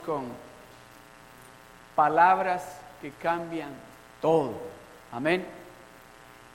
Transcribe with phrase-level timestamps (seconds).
[0.00, 0.26] con
[1.96, 3.70] palabras que cambian
[4.20, 4.52] todo.
[5.10, 5.44] Amén.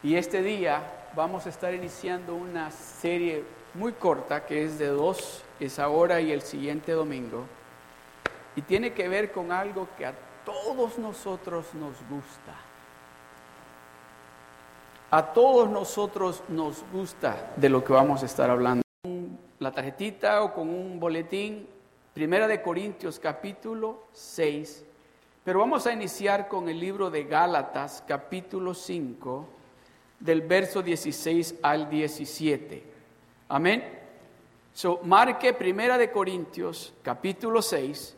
[0.01, 5.43] Y este día vamos a estar iniciando una serie muy corta que es de dos,
[5.59, 7.45] es ahora y el siguiente domingo.
[8.55, 10.13] Y tiene que ver con algo que a
[10.45, 12.53] todos nosotros nos gusta.
[15.11, 18.81] A todos nosotros nos gusta de lo que vamos a estar hablando.
[19.59, 21.67] La tarjetita o con un boletín,
[22.17, 24.83] Primera de Corintios capítulo 6.
[25.43, 29.47] Pero vamos a iniciar con el libro de Gálatas capítulo 5,
[30.19, 32.83] del verso 16 al 17.
[33.49, 33.99] Amén.
[34.73, 38.15] So, marque Primera de Corintios capítulo 6,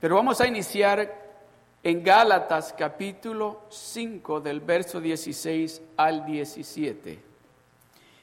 [0.00, 1.36] pero vamos a iniciar
[1.84, 7.20] en Gálatas capítulo 5 del verso 16 al 17.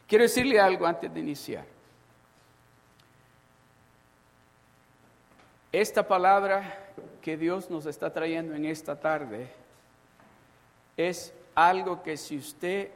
[0.05, 1.78] Quiero decirle algo antes de iniciar.
[5.71, 6.89] Esta palabra
[7.21, 9.49] que Dios nos está trayendo en esta tarde
[10.97, 12.89] es algo que si usted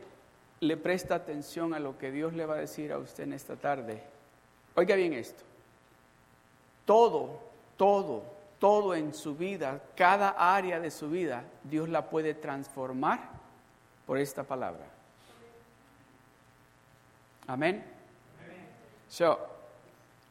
[0.59, 3.55] le presta atención a lo que Dios le va a decir a usted en esta
[3.55, 4.01] tarde,
[4.73, 5.43] oiga bien esto,
[6.85, 7.39] todo,
[7.77, 8.23] todo,
[8.57, 13.19] todo en su vida, cada área de su vida, Dios la puede transformar
[14.07, 14.85] por esta palabra.
[17.45, 17.83] Amén.
[19.09, 19.37] So,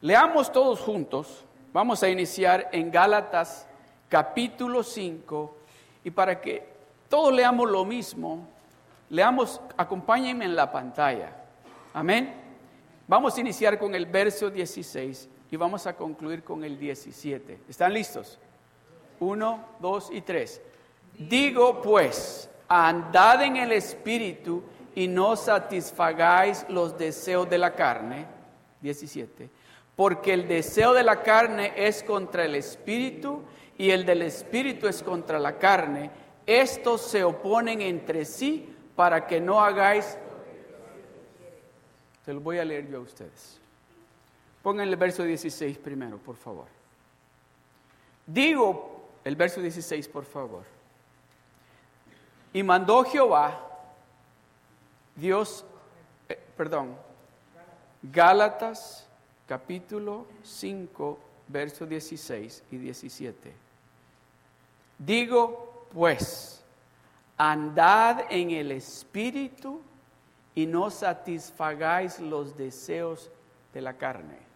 [0.01, 1.45] leamos todos juntos.
[1.73, 3.65] Vamos a iniciar en Gálatas
[4.07, 5.57] capítulo 5
[6.03, 6.63] y para que
[7.09, 8.47] todos leamos lo mismo,
[9.09, 11.35] leamos, acompáñenme en la pantalla.
[11.91, 12.31] Amén.
[13.07, 17.61] Vamos a iniciar con el verso 16 y vamos a concluir con el 17.
[17.67, 18.37] ¿Están listos?
[19.19, 20.61] Uno, dos y tres.
[21.17, 24.61] Digo pues, andad en el Espíritu
[24.93, 28.27] y no satisfagáis los deseos de la carne.
[28.79, 29.49] 17.
[29.95, 33.43] Porque el deseo de la carne es contra el Espíritu
[33.77, 36.09] y el del Espíritu es contra la carne.
[36.45, 40.17] Estos se oponen entre sí para que no hagáis...
[42.25, 43.59] Se lo voy a leer yo a ustedes.
[44.61, 46.67] Pongan el verso 16 primero, por favor.
[48.25, 50.63] Digo, el verso 16, por favor.
[52.53, 53.59] Y mandó Jehová,
[55.15, 55.65] Dios,
[56.29, 56.95] eh, perdón,
[58.01, 59.02] Gálatas
[59.47, 63.53] capítulo 5, verso 16 y 17.
[64.97, 66.63] Digo, pues,
[67.37, 69.81] andad en el Espíritu
[70.55, 73.29] y no satisfagáis los deseos
[73.73, 74.53] de la carne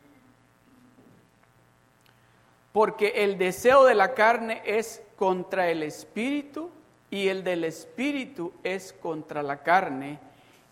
[2.77, 6.69] porque el deseo de la carne es contra el espíritu
[7.09, 10.19] y el del espíritu es contra la carne,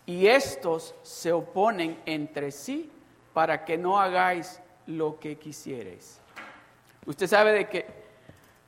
[0.06, 2.92] y estos se oponen entre sí
[3.36, 6.22] para que no hagáis lo que quisierais.
[7.06, 7.86] Usted sabe de que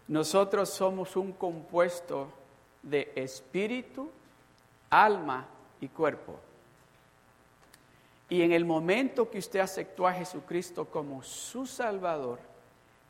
[0.09, 2.28] nosotros somos un compuesto
[2.83, 4.11] de espíritu,
[4.89, 5.47] alma
[5.79, 6.38] y cuerpo.
[8.27, 12.39] Y en el momento que usted aceptó a Jesucristo como su Salvador,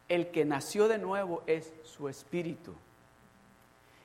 [0.09, 2.75] el que nació de nuevo es su espíritu.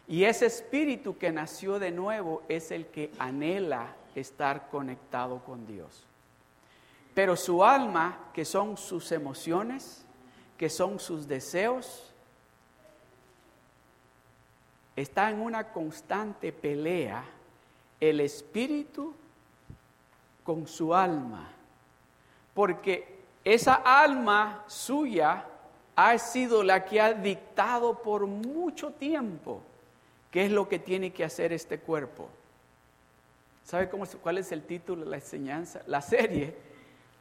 [0.09, 6.07] Y ese espíritu que nació de nuevo es el que anhela estar conectado con Dios.
[7.15, 10.05] Pero su alma, que son sus emociones,
[10.57, 12.13] que son sus deseos,
[14.97, 17.25] está en una constante pelea
[18.01, 19.15] el espíritu
[20.45, 21.51] con su alma.
[22.55, 25.47] Porque esa alma suya
[25.97, 29.63] ha sido la que ha dictado por mucho tiempo
[30.31, 32.29] qué es lo que tiene que hacer este cuerpo.
[33.65, 35.83] ¿Sabe cuál es el título de la enseñanza?
[35.87, 36.57] La serie,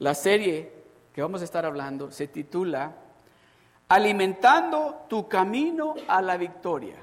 [0.01, 0.71] la serie
[1.13, 2.93] que vamos a estar hablando se titula
[3.87, 6.95] Alimentando tu camino a la victoria.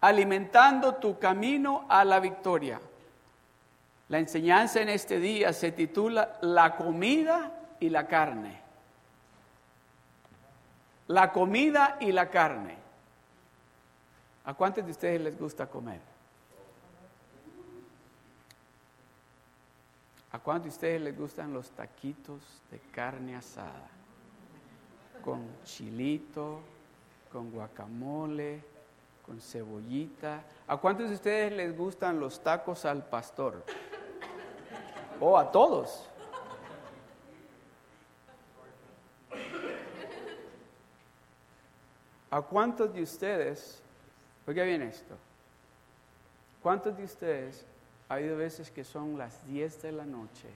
[0.00, 2.80] Alimentando tu camino a la victoria.
[4.08, 8.60] La enseñanza en este día se titula La comida y la carne
[11.10, 12.76] la comida y la carne.
[14.44, 16.00] ¿A cuántos de ustedes les gusta comer?
[20.32, 23.88] ¿A cuántos de ustedes les gustan los taquitos de carne asada?
[25.24, 26.60] Con chilito,
[27.32, 28.62] con guacamole,
[29.26, 30.44] con cebollita.
[30.68, 33.64] ¿A cuántos de ustedes les gustan los tacos al pastor?
[35.20, 36.08] ¿O oh, a todos?
[42.30, 43.82] ¿A cuántos de ustedes,
[44.46, 45.16] oiga bien esto,
[46.62, 47.66] cuántos de ustedes
[48.10, 50.48] ha habido veces que son las 10 de la noche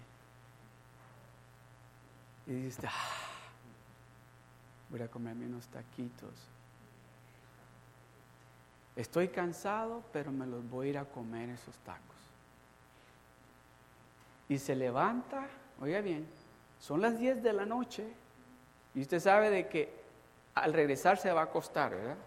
[2.49, 3.11] Y dice, ah,
[4.91, 6.35] voy a comerme unos taquitos.
[8.97, 12.17] Estoy cansado, pero me los voy a ir a comer esos tacos.
[14.49, 15.47] Y se levanta,
[15.81, 16.27] oiga bien,
[16.81, 18.05] son las 10 de la noche
[18.95, 20.05] y usted sabe de que
[20.55, 22.19] al regresar se va a acostar, ¿verdad?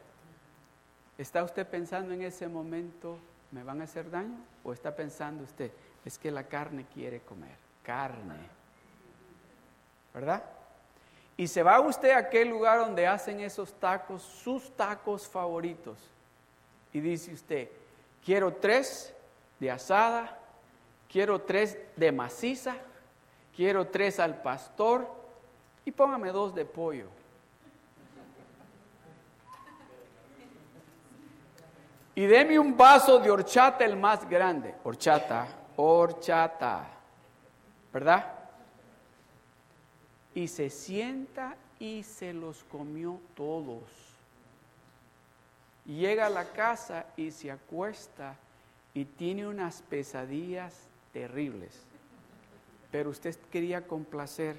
[1.17, 3.19] ¿Está usted pensando en ese momento,
[3.51, 4.37] me van a hacer daño?
[4.63, 5.71] ¿O está pensando usted,
[6.03, 7.55] es que la carne quiere comer?
[7.83, 8.35] Carne.
[10.13, 10.43] ¿Verdad?
[11.37, 15.97] Y se va usted a aquel lugar donde hacen esos tacos, sus tacos favoritos.
[16.91, 17.69] Y dice usted,
[18.25, 19.13] quiero tres
[19.59, 20.37] de asada,
[21.07, 22.75] quiero tres de maciza,
[23.55, 25.07] quiero tres al pastor
[25.85, 27.16] y póngame dos de pollo.
[32.17, 34.73] Y deme un vaso de horchata el más grande.
[34.83, 36.87] Horchata, horchata,
[37.93, 38.33] ¿verdad?
[40.33, 43.83] Y se sienta y se los comió todos.
[45.85, 48.35] Llega a la casa y se acuesta
[48.95, 50.73] y tiene unas pesadillas
[51.13, 51.83] terribles.
[52.89, 54.57] Pero usted quería complacer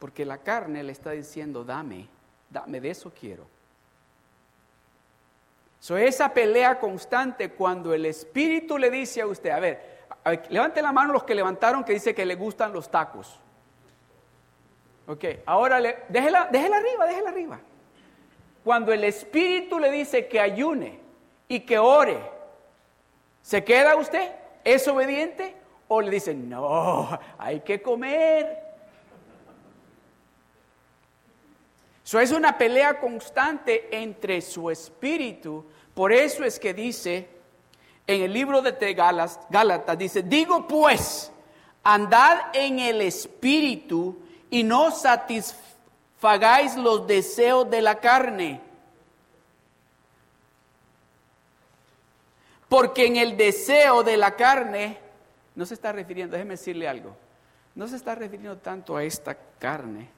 [0.00, 2.08] porque la carne le está diciendo, dame,
[2.50, 3.55] dame, de eso quiero.
[5.78, 9.96] So, esa pelea constante cuando el Espíritu le dice a usted, a ver,
[10.48, 13.38] levante la mano los que levantaron que dice que le gustan los tacos.
[15.06, 17.60] Ok, ahora le, déjela, déjela arriba, déjela arriba.
[18.64, 20.98] Cuando el Espíritu le dice que ayune
[21.46, 22.18] y que ore,
[23.42, 24.32] ¿se queda usted?
[24.64, 25.54] ¿Es obediente?
[25.86, 27.08] ¿O le dice, no,
[27.38, 28.65] hay que comer?
[32.06, 35.66] Eso es una pelea constante entre su espíritu
[35.96, 37.26] por eso es que dice
[38.06, 41.32] en el libro de Gálatas, dice, digo pues,
[41.82, 44.20] andad en el espíritu
[44.50, 48.60] y no satisfagáis los deseos de la carne.
[52.68, 54.98] Porque en el deseo de la carne,
[55.54, 57.16] no se está refiriendo, déjeme decirle algo,
[57.74, 60.10] no se está refiriendo tanto a esta carne,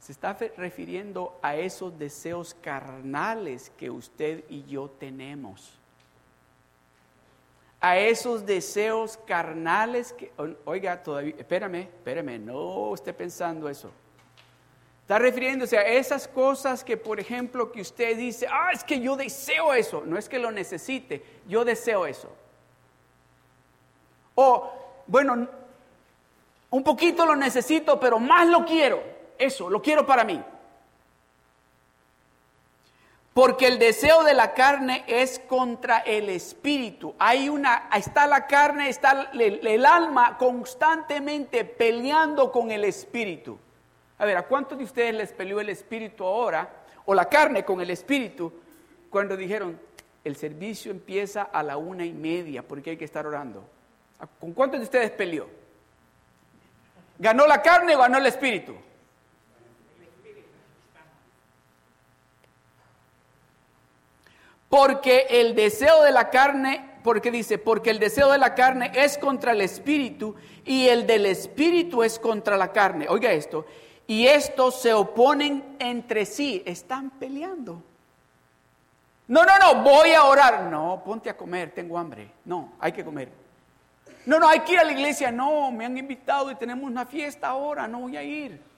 [0.00, 5.78] se está refiriendo a esos deseos carnales que usted y yo tenemos.
[7.82, 10.32] A esos deseos carnales que,
[10.64, 13.90] oiga, todavía, espérame, espérame, no esté pensando eso.
[15.02, 19.16] Está refiriéndose a esas cosas que, por ejemplo, que usted dice, ah, es que yo
[19.16, 20.02] deseo eso.
[20.06, 22.30] No es que lo necesite, yo deseo eso.
[24.34, 24.72] O,
[25.06, 25.46] bueno,
[26.70, 29.09] un poquito lo necesito, pero más lo quiero
[29.40, 30.40] eso, lo quiero para mí.
[33.32, 37.14] Porque el deseo de la carne es contra el espíritu.
[37.18, 43.58] Hay una, está la carne, está el, alma constantemente peleando con el espíritu.
[44.18, 46.68] A ver, ¿a cuántos de ustedes les peleó el espíritu ahora,
[47.06, 48.52] o la carne con el espíritu,
[49.08, 49.80] cuando dijeron,
[50.22, 53.64] el servicio empieza a la una y media porque hay que estar orando?
[54.38, 55.48] ¿Con cuántos de ustedes peleó?
[57.18, 58.74] ¿Ganó la carne o ganó el espíritu?
[64.70, 69.18] Porque el deseo de la carne, porque dice, porque el deseo de la carne es
[69.18, 73.06] contra el espíritu y el del espíritu es contra la carne.
[73.08, 73.66] Oiga esto,
[74.06, 77.82] y estos se oponen entre sí, están peleando.
[79.26, 80.62] No, no, no, voy a orar.
[80.62, 82.30] No, ponte a comer, tengo hambre.
[82.44, 83.28] No, hay que comer.
[84.26, 85.32] No, no, hay que ir a la iglesia.
[85.32, 88.69] No, me han invitado y tenemos una fiesta ahora, no voy a ir.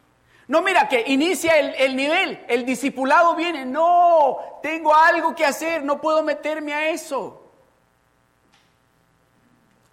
[0.52, 3.64] No, mira, que inicia el, nivel, el discipulado viene.
[3.64, 7.42] No, tengo algo que hacer, no puedo meterme a eso.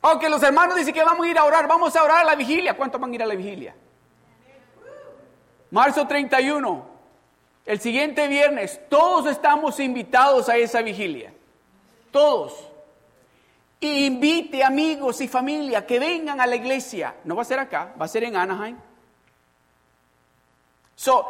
[0.01, 2.36] Aunque los hermanos dicen que vamos a ir a orar, vamos a orar a la
[2.36, 2.75] vigilia.
[2.75, 3.74] ¿Cuántos van a ir a la vigilia?
[5.72, 6.86] Marzo 31,
[7.66, 11.32] el siguiente viernes, todos estamos invitados a esa vigilia.
[12.12, 12.68] Todos.
[13.80, 17.16] Y invite amigos y familia que vengan a la iglesia.
[17.24, 18.88] No va a ser acá, va a ser en Anaheim.
[21.00, 21.25] So,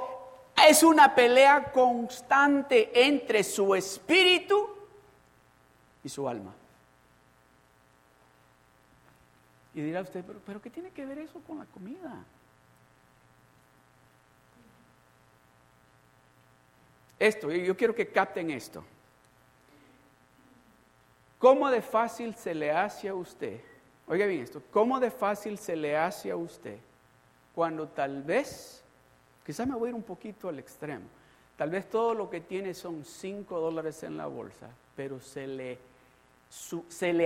[0.68, 4.68] es una pelea constante entre su espíritu
[6.04, 6.52] y su alma.
[9.76, 12.26] Y dirá usted, pero, pero ¿qué tiene que ver eso con la comida?
[17.20, 18.84] Esto, yo quiero que capten esto.
[21.38, 23.62] ¿Cómo de fácil se le hace a usted?
[24.08, 26.80] Oiga bien esto, ¿cómo de fácil se le hace a usted
[27.54, 28.79] cuando tal vez
[29.50, 31.06] Quizás me voy a ir un poquito al extremo.
[31.58, 35.80] Tal vez todo lo que tiene son 5 dólares en la bolsa, pero se le,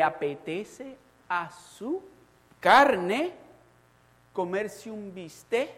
[0.01, 0.95] apetece
[1.27, 2.01] a su
[2.61, 3.33] carne
[4.31, 5.69] comerse un bistec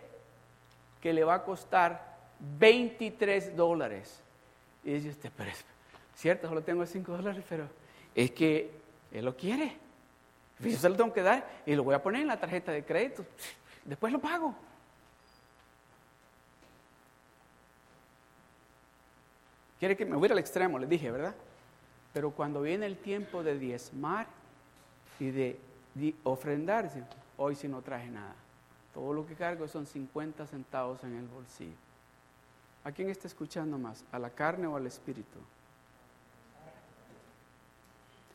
[1.01, 2.15] que le va a costar
[2.59, 4.21] 23 dólares.
[4.83, 5.65] Y dice usted, pero es
[6.13, 7.67] cierto, solo tengo 5 dólares, pero
[8.13, 8.69] es que
[9.11, 9.75] él lo quiere.
[10.59, 12.85] Yo se lo tengo que dar y lo voy a poner en la tarjeta de
[12.85, 13.25] crédito.
[13.83, 14.55] Después lo pago.
[19.85, 21.35] Quiere que me voy al extremo, le dije, ¿verdad?
[22.11, 24.25] Pero cuando viene el tiempo de diezmar
[25.19, 25.59] y de,
[26.23, 27.03] ofrendarse,
[27.37, 28.33] hoy sí no traje nada.
[28.95, 31.75] Todo lo que cargo son 50 centavos en el bolsillo.
[32.83, 34.03] ¿A quién está escuchando más?
[34.11, 35.37] ¿A la carne o al espíritu?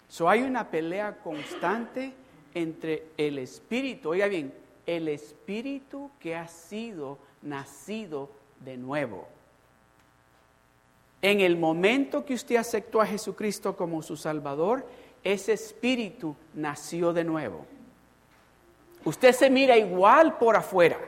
[0.09, 2.15] So hay una pelea constante
[2.55, 4.55] entre el espíritu, oiga bien,
[4.87, 8.31] el espíritu que ha sido nacido
[8.61, 9.27] de nuevo.
[11.23, 14.87] En el momento que usted aceptó a Jesucristo como su Salvador,
[15.23, 17.67] ese espíritu nació de nuevo.
[19.05, 20.99] Usted se mira igual por afuera,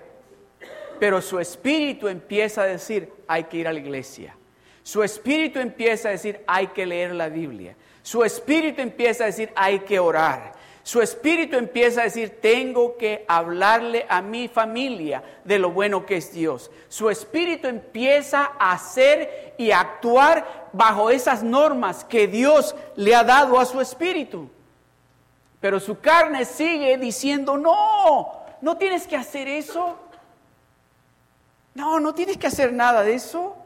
[0.98, 4.36] pero su espíritu empieza a decir, hay que ir a la iglesia.
[4.82, 7.76] Su espíritu empieza a decir, hay que leer la Biblia.
[8.02, 10.52] Su espíritu empieza a decir, hay que orar.
[10.84, 16.16] Su espíritu empieza a decir, tengo que hablarle a mi familia de lo bueno que
[16.16, 16.72] es Dios.
[16.88, 23.60] Su espíritu empieza a hacer y actuar bajo esas normas que Dios le ha dado
[23.60, 24.50] a su espíritu.
[25.60, 29.96] Pero su carne sigue diciendo, no, no tienes que hacer eso.
[31.74, 33.56] No, no tienes que hacer nada de eso.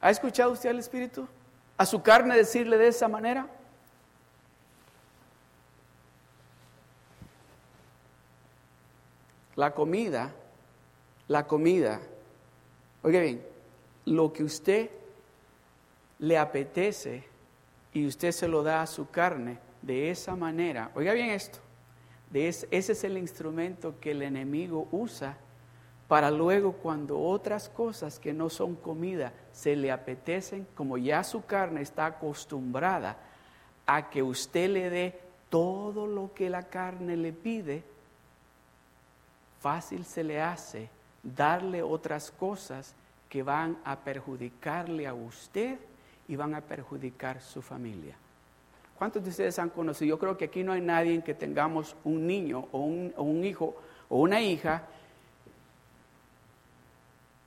[0.00, 1.28] ¿Ha escuchado usted al espíritu?
[1.76, 3.46] ¿A su carne decirle de esa manera?
[9.56, 10.32] La comida,
[11.28, 12.00] la comida,
[13.02, 13.42] oiga bien,
[14.06, 14.90] lo que usted
[16.18, 17.24] le apetece
[17.92, 21.58] y usted se lo da a su carne de esa manera, oiga bien esto,
[22.30, 25.36] de ese, ese es el instrumento que el enemigo usa
[26.06, 31.44] para luego cuando otras cosas que no son comida se le apetecen, como ya su
[31.44, 33.16] carne está acostumbrada
[33.86, 37.84] a que usted le dé todo lo que la carne le pide,
[39.60, 40.88] fácil se le hace
[41.22, 42.94] darle otras cosas
[43.28, 45.78] que van a perjudicarle a usted
[46.26, 48.16] y van a perjudicar su familia.
[48.98, 50.08] ¿Cuántos de ustedes han conocido?
[50.08, 53.22] Yo creo que aquí no hay nadie en que tengamos un niño o un, o
[53.22, 53.76] un hijo
[54.08, 54.82] o una hija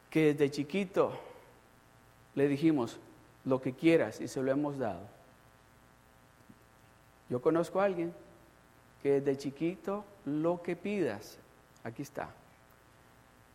[0.10, 1.12] que desde chiquito
[2.36, 3.00] le dijimos
[3.46, 5.02] lo que quieras y se lo hemos dado.
[7.30, 8.14] Yo conozco a alguien
[9.02, 11.40] que desde chiquito lo que pidas
[11.84, 12.30] Aquí está.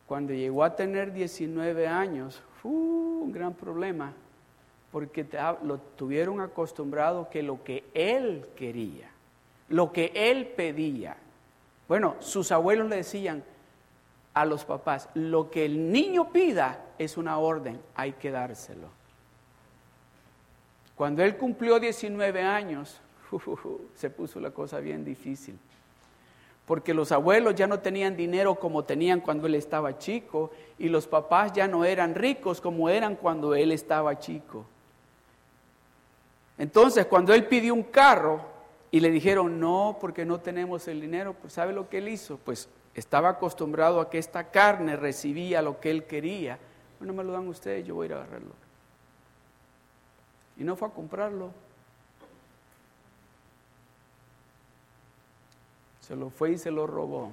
[0.06, 4.12] Cuando llegó a tener 19 años, un gran problema,
[4.90, 5.26] porque
[5.62, 9.10] lo tuvieron acostumbrado que lo que él quería,
[9.68, 11.16] lo que él pedía.
[11.88, 13.44] Bueno, sus abuelos le decían
[14.34, 18.88] a los papás, lo que el niño pida es una orden, hay que dárselo.
[20.94, 23.00] Cuando él cumplió 19 años,
[23.94, 25.58] se puso la cosa bien difícil
[26.68, 31.06] porque los abuelos ya no tenían dinero como tenían cuando él estaba chico y los
[31.06, 34.66] papás ya no eran ricos como eran cuando él estaba chico.
[36.58, 38.42] Entonces, cuando él pidió un carro
[38.90, 42.36] y le dijeron, no, porque no tenemos el dinero, pues ¿sabe lo que él hizo?
[42.36, 46.58] Pues estaba acostumbrado a que esta carne recibía lo que él quería.
[46.98, 48.52] Bueno, me lo dan ustedes, yo voy a ir a agarrarlo.
[50.58, 51.50] Y no fue a comprarlo.
[56.08, 57.30] Se lo fue y se lo robó.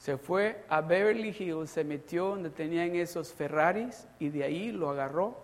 [0.00, 4.90] Se fue a Beverly Hills, se metió donde tenían esos Ferraris y de ahí lo
[4.90, 5.36] agarró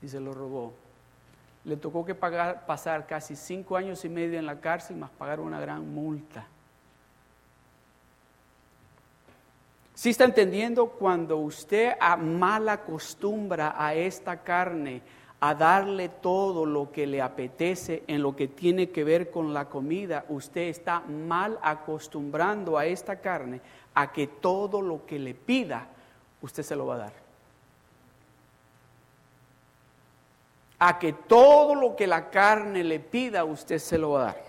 [0.00, 0.72] y se lo robó.
[1.64, 5.40] Le tocó que pagar, pasar casi cinco años y medio en la cárcel más pagar
[5.40, 6.46] una gran multa.
[9.94, 15.02] Si está entendiendo cuando usted mal acostumbra a esta carne,
[15.44, 19.68] a darle todo lo que le apetece en lo que tiene que ver con la
[19.68, 23.60] comida, usted está mal acostumbrando a esta carne
[23.92, 25.88] a que todo lo que le pida,
[26.42, 27.12] usted se lo va a dar.
[30.78, 34.44] A que todo lo que la carne le pida, usted se lo va a dar.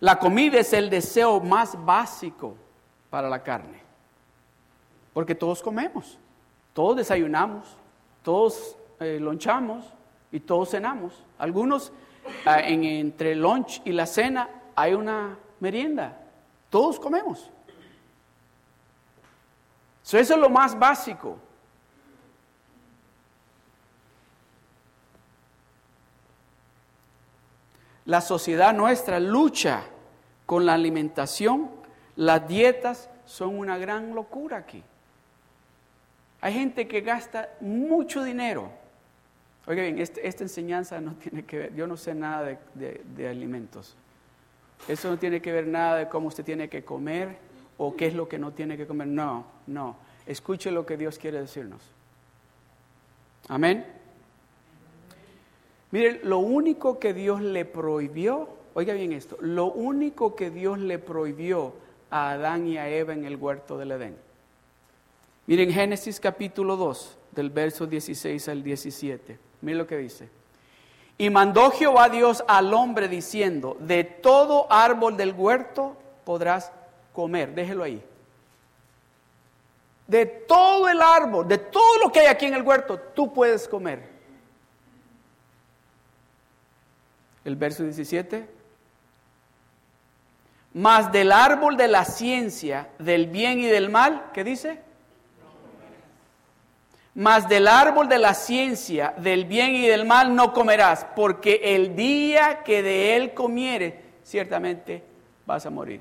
[0.00, 2.56] La comida es el deseo más básico
[3.10, 3.82] para la carne,
[5.12, 6.18] porque todos comemos.
[6.74, 7.66] Todos desayunamos,
[8.22, 9.86] todos eh, lonchamos
[10.32, 11.24] y todos cenamos.
[11.38, 11.92] Algunos,
[12.44, 16.20] ah, en, entre el lunch y la cena, hay una merienda.
[16.68, 17.48] Todos comemos.
[20.02, 21.38] eso es lo más básico.
[28.04, 29.84] La sociedad nuestra lucha
[30.44, 31.70] con la alimentación,
[32.16, 34.82] las dietas son una gran locura aquí.
[36.44, 38.70] Hay gente que gasta mucho dinero.
[39.66, 43.96] Oiga bien, este, esta enseñanza no tiene que ver, yo no sé nada de, alimentos.
[44.86, 47.38] Eso no tiene que ver nada de cómo usted tiene que comer
[47.78, 49.06] o qué es lo que no tiene que comer.
[49.06, 49.96] No, no.
[50.26, 51.80] Escuche lo que Dios quiere decirnos.
[53.48, 53.86] Amén.
[55.92, 60.98] Miren, lo único que Dios le prohibió, oiga bien esto, lo único que Dios le
[60.98, 61.72] prohibió
[62.10, 64.23] a Adán y a Eva en el huerto del Edén
[65.46, 69.38] Miren Génesis capítulo 2, del verso 16 al 17.
[69.60, 70.30] Miren lo que dice.
[71.18, 76.72] Y mandó Jehová Dios al hombre diciendo, de todo árbol del huerto podrás
[77.12, 77.54] comer.
[77.54, 78.02] Déjelo ahí.
[80.06, 83.68] De todo el árbol, de todo lo que hay aquí en el huerto, tú puedes
[83.68, 84.02] comer.
[87.44, 88.48] El verso 17.
[90.72, 94.83] Mas del árbol de la ciencia, del bien y del mal, ¿qué dice?
[97.14, 101.94] Mas del árbol de la ciencia, del bien y del mal no comerás, porque el
[101.94, 103.94] día que de él comieres,
[104.24, 105.02] ciertamente
[105.46, 106.00] vas a morir.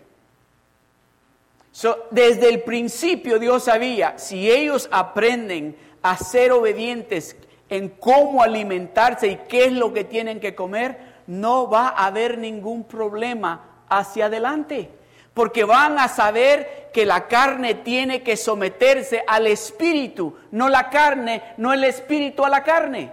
[2.12, 7.36] desde el principio Dios sabía, si ellos aprenden a ser obedientes
[7.70, 12.38] en cómo alimentarse y qué es lo que tienen que comer, no va a haber
[12.38, 14.90] ningún problema hacia adelante
[15.34, 21.56] porque van a saber que la carne tiene que someterse al espíritu, no la carne,
[21.58, 23.12] no el espíritu a la carne.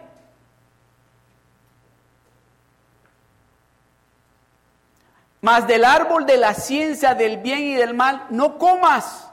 [5.41, 9.31] Mas del árbol de la ciencia del bien y del mal no comas.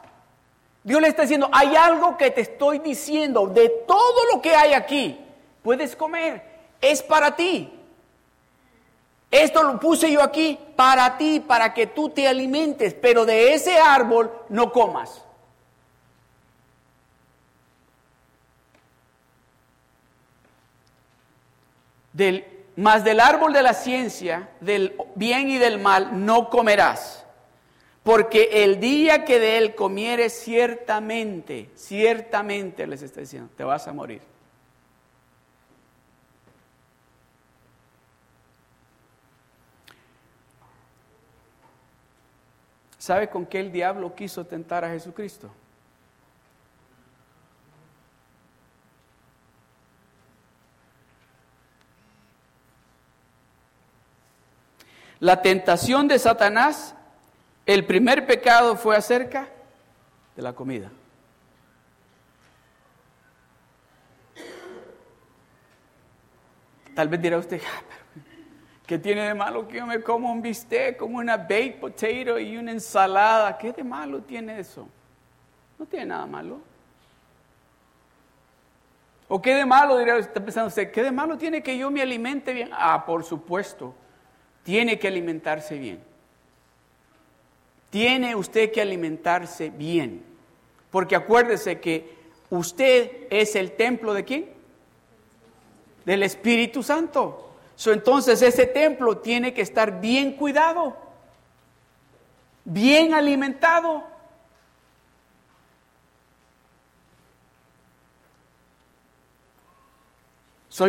[0.83, 4.71] Dios le está diciendo, hay algo que te estoy diciendo, de todo lo que hay
[4.71, 5.19] aquí,
[5.61, 6.41] puedes comer,
[6.79, 7.76] es para ti.
[9.29, 13.77] Esto lo puse yo aquí para ti, para que tú te alimentes, pero de ese
[13.77, 15.23] árbol no comas.
[22.13, 22.45] Del,
[22.77, 27.25] más del árbol de la ciencia, del bien y del mal, no comerás.
[28.03, 33.93] Porque el día que de él comieres, ciertamente, ciertamente les está diciendo, te vas a
[33.93, 34.21] morir.
[43.07, 45.49] ¿Sabe con qué el diablo quiso tentar a Jesucristo?
[55.21, 56.95] La tentación de Satanás,
[57.65, 59.47] el primer pecado fue acerca
[60.35, 60.91] de la comida.
[66.93, 67.86] Tal vez dirá usted, ah,
[68.87, 72.55] ¿Qué tiene de malo que yo me como un bistec, como una baked potato y
[72.55, 73.57] una ensalada?
[73.57, 74.87] ¿Qué de malo tiene eso?
[75.77, 76.61] No tiene nada malo.
[79.27, 82.01] ¿O qué de malo, dirá, está pensando usted, qué de malo tiene que yo me
[82.01, 82.69] alimente bien?
[82.71, 83.93] Ah, por supuesto,
[84.63, 86.01] tiene que alimentarse bien.
[87.89, 90.23] Tiene usted que alimentarse bien.
[90.91, 92.15] Porque acuérdese que
[92.49, 94.49] usted es el templo de quién?
[96.05, 97.46] Del Espíritu Santo
[97.85, 100.97] entonces ese templo tiene que estar bien cuidado,
[102.65, 104.03] bien alimentado.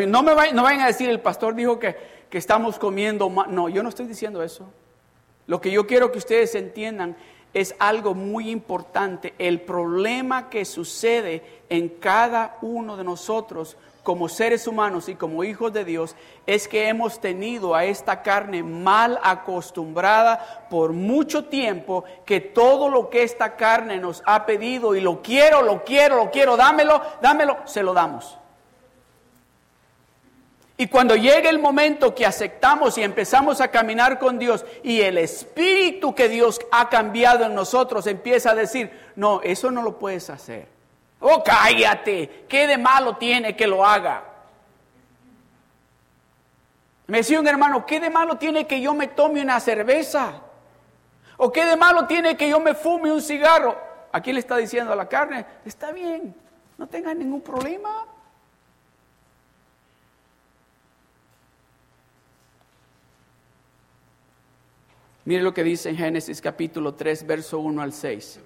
[0.06, 1.96] no me vayan, no vayan a decir, el pastor dijo que,
[2.28, 3.54] que estamos comiendo mal.
[3.54, 4.70] No, yo no estoy diciendo eso.
[5.46, 7.16] Lo que yo quiero que ustedes entiendan
[7.54, 9.34] es algo muy importante.
[9.38, 13.76] El problema que sucede en cada uno de nosotros
[14.08, 16.16] como seres humanos y como hijos de Dios
[16.46, 23.10] es que hemos tenido a esta carne mal acostumbrada por mucho tiempo, que todo lo
[23.10, 27.58] que esta carne nos ha pedido y lo quiero, lo quiero, lo quiero, dámelo, dámelo,
[27.66, 28.38] se lo damos.
[30.78, 35.18] Y cuando llegue el momento que aceptamos y empezamos a caminar con Dios y el
[35.18, 40.30] espíritu que Dios ha cambiado en nosotros empieza a decir, no, eso no lo puedes
[40.30, 40.77] hacer.
[41.20, 44.24] Oh, cállate, ¿qué de malo tiene que lo haga?
[47.08, 50.42] Me decía un hermano, ¿qué de malo tiene que yo me tome una cerveza?
[51.38, 53.76] ¿O qué de malo tiene que yo me fume un cigarro?
[54.12, 56.34] Aquí le está diciendo a la carne, está bien,
[56.76, 58.06] no tenga ningún problema.
[65.24, 68.40] Mire lo que dice en Génesis capítulo 3, verso 1 al 6.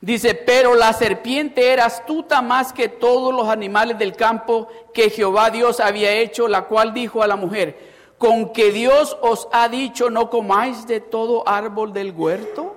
[0.00, 5.50] Dice, pero la serpiente era astuta más que todos los animales del campo que Jehová
[5.50, 7.78] Dios había hecho, la cual dijo a la mujer,
[8.18, 12.76] con que Dios os ha dicho no comáis de todo árbol del huerto.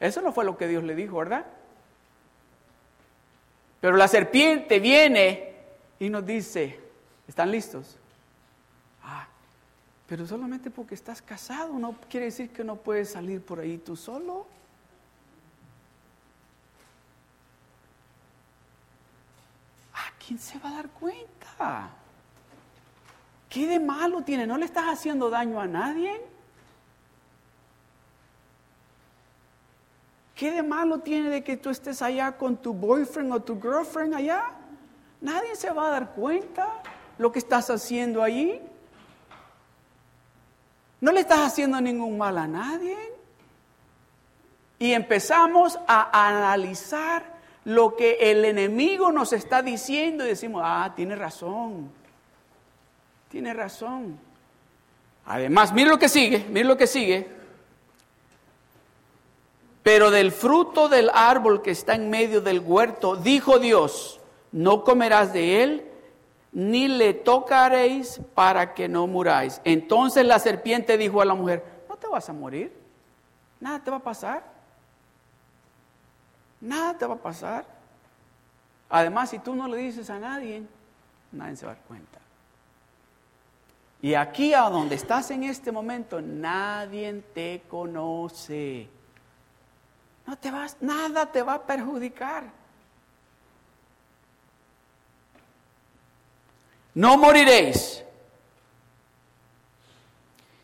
[0.00, 1.46] Eso no fue lo que Dios le dijo, ¿verdad?
[3.80, 5.54] Pero la serpiente viene
[5.98, 6.80] y nos dice,
[7.28, 7.96] ¿están listos?
[9.02, 9.26] Ah,
[10.06, 13.94] pero solamente porque estás casado no quiere decir que no puedes salir por ahí tú
[13.94, 14.46] solo.
[19.92, 21.90] Ah, ¿quién se va a dar cuenta?
[23.48, 24.46] ¿Qué de malo tiene?
[24.46, 26.20] ¿No le estás haciendo daño a nadie?
[30.34, 34.14] ¿Qué de malo tiene de que tú estés allá con tu boyfriend o tu girlfriend
[34.14, 34.50] allá?
[35.20, 36.68] Nadie se va a dar cuenta
[37.18, 38.60] lo que estás haciendo allí.
[41.00, 42.96] No le estás haciendo ningún mal a nadie.
[44.78, 47.33] Y empezamos a analizar
[47.64, 51.90] lo que el enemigo nos está diciendo y decimos, ah, tiene razón,
[53.30, 54.18] tiene razón.
[55.26, 57.26] Además, mire lo que sigue, mire lo que sigue.
[59.82, 64.20] Pero del fruto del árbol que está en medio del huerto, dijo Dios,
[64.52, 65.84] no comerás de él,
[66.52, 69.60] ni le tocaréis para que no muráis.
[69.64, 72.72] Entonces la serpiente dijo a la mujer, no te vas a morir,
[73.60, 74.53] nada te va a pasar,
[76.64, 77.64] nada te va a pasar.
[78.90, 80.62] Además, si tú no le dices a nadie,
[81.32, 82.18] nadie se va a dar cuenta.
[84.02, 88.88] Y aquí a donde estás en este momento, nadie te conoce.
[90.26, 92.44] No te vas, nada te va a perjudicar.
[96.94, 98.04] No moriréis,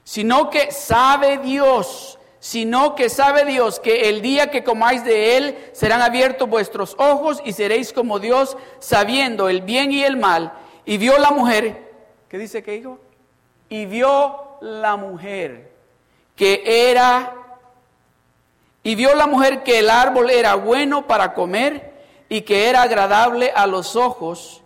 [0.05, 5.71] sino que sabe Dios, sino que sabe Dios que el día que comáis de él
[5.73, 10.53] serán abiertos vuestros ojos y seréis como Dios, sabiendo el bien y el mal.
[10.87, 11.93] Y vio la mujer,
[12.29, 12.99] ¿qué dice que hijo?
[13.69, 15.71] Y vio la mujer
[16.35, 17.37] que era
[18.83, 21.93] y vio la mujer que el árbol era bueno para comer
[22.31, 24.63] y que era agradable a los ojos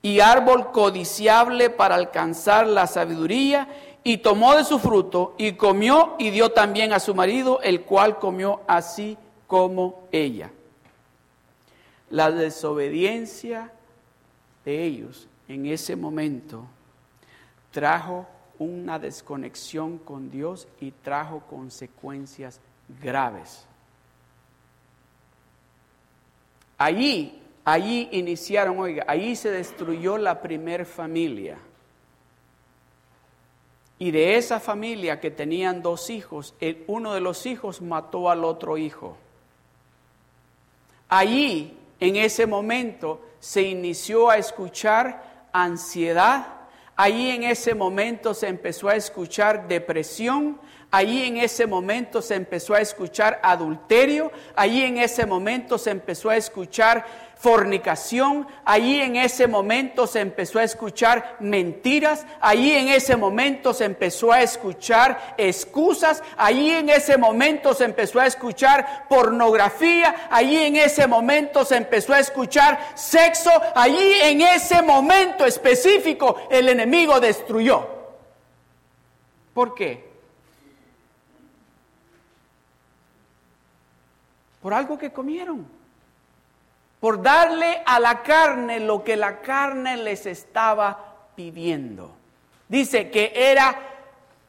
[0.00, 3.68] y árbol codiciable para alcanzar la sabiduría
[4.04, 8.18] y tomó de su fruto y comió y dio también a su marido, el cual
[8.18, 10.50] comió así como ella.
[12.10, 13.72] La desobediencia
[14.64, 16.64] de ellos en ese momento
[17.70, 18.26] trajo
[18.58, 22.60] una desconexión con Dios y trajo consecuencias
[23.02, 23.64] graves.
[26.78, 31.58] Allí, allí iniciaron, oiga, allí se destruyó la primer familia.
[34.02, 36.56] Y de esa familia que tenían dos hijos,
[36.88, 39.16] uno de los hijos mató al otro hijo.
[41.08, 46.48] Allí, en ese momento, se inició a escuchar ansiedad.
[46.96, 50.58] Allí en ese momento se empezó a escuchar depresión,
[50.94, 56.28] Allí en ese momento se empezó a escuchar adulterio, allí en ese momento se empezó
[56.28, 63.16] a escuchar fornicación, allí en ese momento se empezó a escuchar mentiras, allí en ese
[63.16, 70.28] momento se empezó a escuchar excusas, allí en ese momento se empezó a escuchar pornografía,
[70.30, 76.68] allí en ese momento se empezó a escuchar sexo, allí en ese momento específico el
[76.68, 77.88] enemigo destruyó.
[79.54, 80.11] ¿Por qué?
[84.62, 85.66] Por algo que comieron.
[87.00, 92.14] Por darle a la carne lo que la carne les estaba pidiendo.
[92.68, 93.76] Dice que era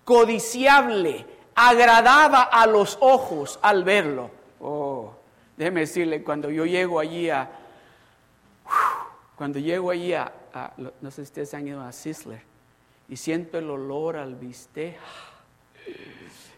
[0.06, 4.30] codiciable, agradaba a los ojos al verlo.
[4.62, 5.13] Oh,
[5.58, 7.49] déjeme decirle, cuando yo llego allí a,
[9.36, 10.32] cuando llego allí a,
[11.02, 12.41] no sé si ustedes han ido a Sizzler,
[13.10, 14.97] y siento el olor al bistec,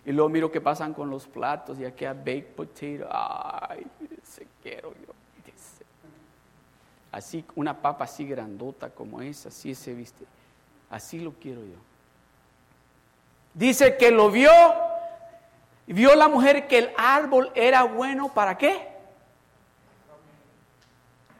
[0.06, 3.08] y luego miro que pasan con los platos y aquí a baked potato.
[3.12, 3.86] Ay,
[4.24, 5.13] se quiero yo.
[7.12, 10.26] Así, una papa así grandota como esa, así se viste.
[10.89, 11.78] Así lo quiero yo.
[13.54, 14.52] Dice que lo vio,
[15.88, 18.89] vio la mujer que el árbol era bueno para qué?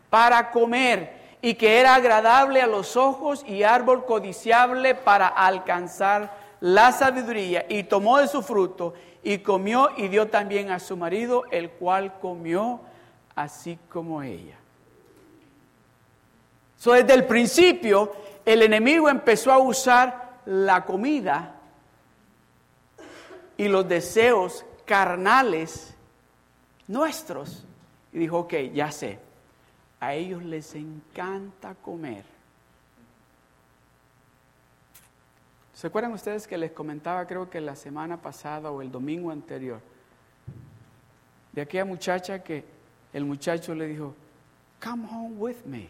[0.10, 6.91] Para comer y que era agradable a los ojos y árbol codiciable para alcanzar la
[6.91, 11.69] sabiduría y tomó de su fruto y comió y dio también a su marido, el
[11.69, 12.80] cual comió
[13.36, 14.58] así como ella.
[16.80, 18.12] So, desde el principio,
[18.43, 21.54] el enemigo empezó a usar la comida
[23.58, 25.93] y los deseos carnales
[26.88, 27.63] nuestros.
[28.12, 29.19] Y dijo, ok, ya sé,
[29.99, 32.35] a ellos les encanta comer
[35.75, 39.81] ¿Se acuerdan ustedes que les comentaba, creo que la semana pasada o el domingo anterior,
[41.51, 42.63] de aquella muchacha que
[43.11, 44.15] el muchacho le dijo,
[44.81, 45.89] come home with me.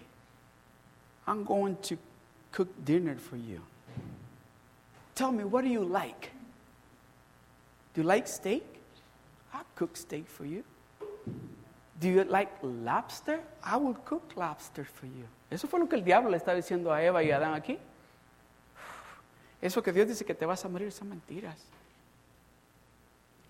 [1.28, 1.98] I'm going to
[2.52, 3.62] cook dinner for you.
[5.14, 6.32] Tell me, what do you like?
[7.94, 8.64] Do you like steak?
[9.54, 10.64] I'll cook steak for you.
[12.00, 13.40] Do you like lobster?
[13.64, 15.26] I will cook lobster for you.
[15.50, 17.78] Eso fue lo que el diablo le estaba diciendo a Eva y a Adán aquí.
[19.66, 21.58] Eso que Dios dice que te vas a morir son mentiras.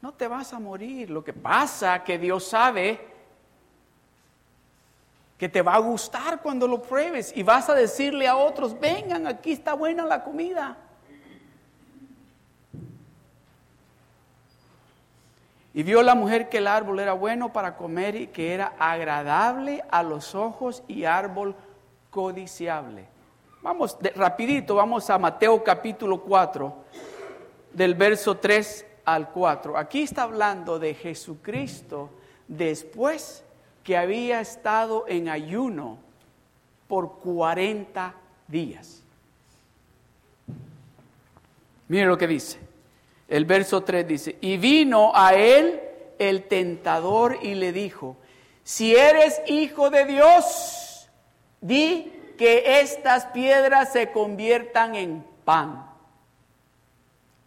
[0.01, 1.10] No te vas a morir.
[1.10, 3.06] Lo que pasa que Dios sabe
[5.38, 9.28] que te va a gustar cuando lo pruebes y vas a decirle a otros, vengan,
[9.28, 10.78] aquí está buena la comida.
[15.73, 19.84] Y vio la mujer que el árbol era bueno para comer y que era agradable
[19.91, 21.58] a los ojos y árbol
[22.10, 23.14] codiciable.
[23.65, 26.71] Vamos, rapidito, vamos a Mateo capítulo 4,
[27.73, 29.75] del verso 3 al 4.
[29.75, 32.12] Aquí está hablando de Jesucristo
[32.47, 33.43] después
[33.84, 35.97] que había estado en ayuno
[36.88, 38.13] por 40
[38.47, 39.01] días.
[41.88, 42.60] Mire lo que dice.
[43.28, 45.82] El verso 3 dice, y vino a él
[46.19, 48.15] el tentador y le dijo,
[48.63, 51.10] si eres hijo de Dios,
[51.62, 55.89] di que estas piedras se conviertan en pan.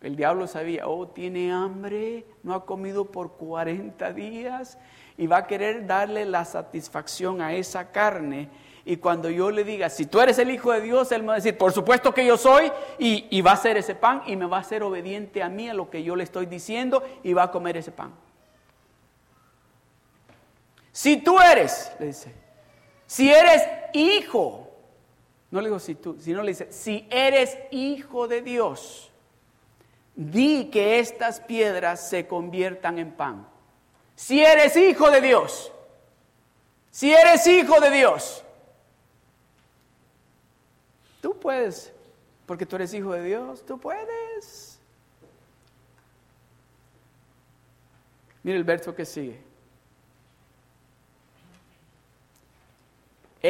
[0.00, 4.78] El diablo sabía, oh, tiene hambre, no ha comido por 40 días
[5.16, 8.48] y va a querer darle la satisfacción a esa carne
[8.90, 11.32] y cuando yo le diga, si tú eres el Hijo de Dios, Él me va
[11.34, 14.46] a decir, por supuesto que yo soy, y, va a ser ese pan, y me
[14.46, 17.42] va a ser obediente a mí, a lo que yo le estoy diciendo, y va
[17.42, 18.14] a comer ese pan.
[20.90, 22.34] Si tú eres, le dice,
[23.06, 24.67] si eres hijo,
[25.50, 29.10] no le digo si tú, sino le dice, si eres hijo de Dios,
[30.14, 33.48] di que estas piedras se conviertan en pan.
[34.14, 35.72] Si eres hijo de Dios,
[36.90, 38.44] si eres hijo de Dios,
[41.20, 41.92] Tú puedes,
[42.46, 44.78] porque tú eres hijo de Dios, tú puedes.
[48.42, 49.42] Mira el verso que sigue.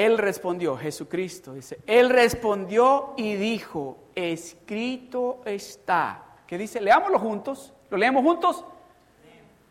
[0.05, 6.23] Él respondió, Jesucristo dice, Él respondió y dijo, escrito está.
[6.47, 6.81] ¿Qué dice?
[6.81, 7.73] Leámoslo juntos.
[7.91, 8.65] ¿Lo leemos juntos?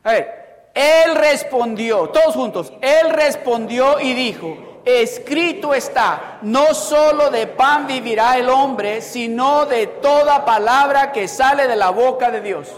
[0.03, 7.47] A ver, Él respondió, todos juntos, Él respondió y dijo, escrito está, no solo de
[7.47, 12.69] pan vivirá el hombre, sino de toda palabra que sale de la boca de Dios.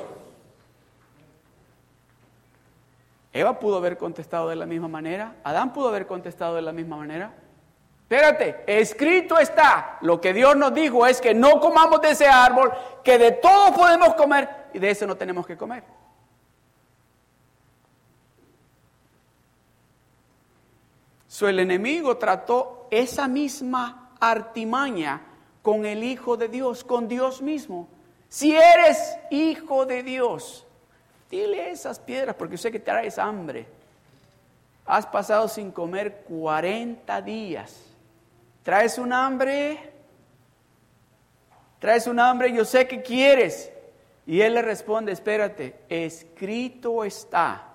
[3.32, 6.98] Eva pudo haber contestado de la misma manera, Adán pudo haber contestado de la misma
[6.98, 7.34] manera.
[8.02, 12.72] Espérate, escrito está, lo que Dios nos dijo es que no comamos de ese árbol,
[13.04, 15.84] que de todo podemos comer y de eso no tenemos que comer.
[21.48, 25.22] el enemigo trató esa misma artimaña
[25.62, 27.88] con el Hijo de Dios, con Dios mismo.
[28.28, 30.65] Si eres hijo de Dios,
[31.30, 33.65] dile esas piedras porque sé que traes hambre.
[34.86, 37.86] Has pasado sin comer 40 días.
[38.63, 39.94] ¿Traes un hambre?
[41.80, 42.52] ¿Traes un hambre?
[42.52, 43.72] Yo sé que quieres.
[44.26, 47.70] Y él le responde, espérate, escrito está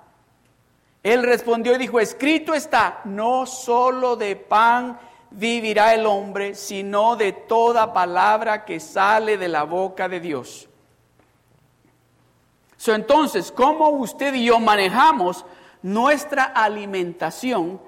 [1.04, 4.98] él respondió y dijo, escrito está, no solo de pan
[5.30, 10.66] vivirá el hombre, sino de toda palabra que sale de la boca de Dios.
[12.92, 15.46] Entonces, ¿cómo usted y yo manejamos
[15.82, 17.80] nuestra alimentación?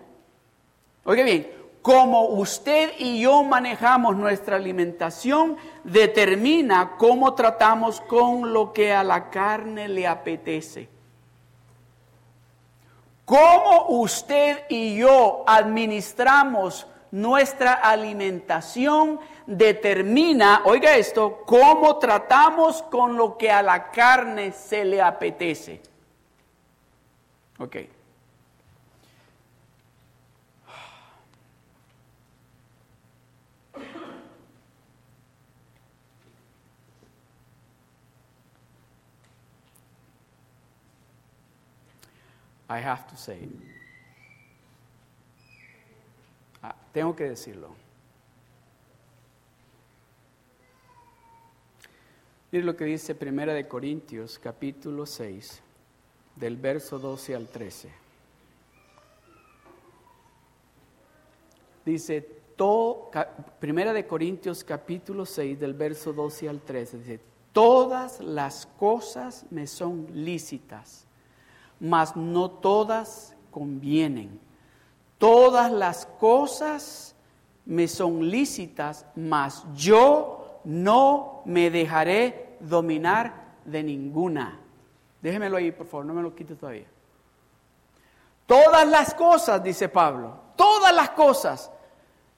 [1.04, 1.50] Oiga bien,
[1.82, 9.30] cómo usted y yo manejamos nuestra alimentación determina cómo tratamos con lo que a la
[9.30, 10.88] carne le apetece.
[13.24, 23.50] Cómo usted y yo administramos nuestra alimentación determina, oiga esto, cómo tratamos con lo que
[23.50, 25.80] a la carne se le apetece.
[27.58, 27.76] Ok.
[42.68, 43.48] I have to say.
[46.62, 47.85] Ah, tengo que decirlo.
[52.56, 55.60] Mire lo que dice Primera de Corintios, capítulo 6,
[56.36, 57.90] del verso 12 al 13.
[61.84, 62.22] Dice,
[62.56, 63.10] todo,
[63.60, 67.20] Primera de Corintios capítulo 6 del verso 12 al 13, dice,
[67.52, 71.06] todas las cosas me son lícitas,
[71.78, 74.40] mas no todas convienen.
[75.18, 77.14] Todas las cosas
[77.66, 83.32] me son lícitas, mas yo no me dejaré dominar
[83.64, 84.58] de ninguna.
[85.22, 86.86] Déjemelo ahí, por favor, no me lo quite todavía.
[88.46, 91.70] Todas las cosas, dice Pablo, todas las cosas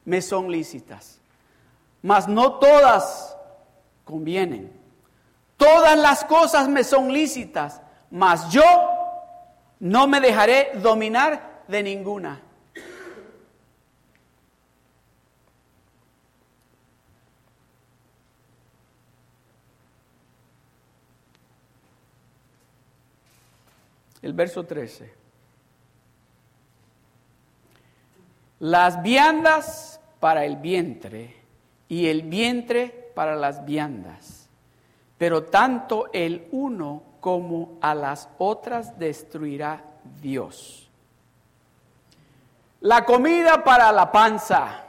[0.05, 1.21] me son lícitas,
[2.03, 3.37] mas no todas
[4.05, 4.73] convienen.
[5.59, 8.63] Todas las cosas me son lícitas, mas yo
[9.81, 12.41] no me dejaré dominar de ninguna.
[24.29, 25.11] El verso 13.
[28.59, 31.35] Las viandas para el vientre
[31.89, 34.51] y el vientre para las viandas.
[35.17, 39.83] Pero tanto el uno como a las otras destruirá
[40.21, 40.91] Dios.
[42.83, 44.85] La comida para la panza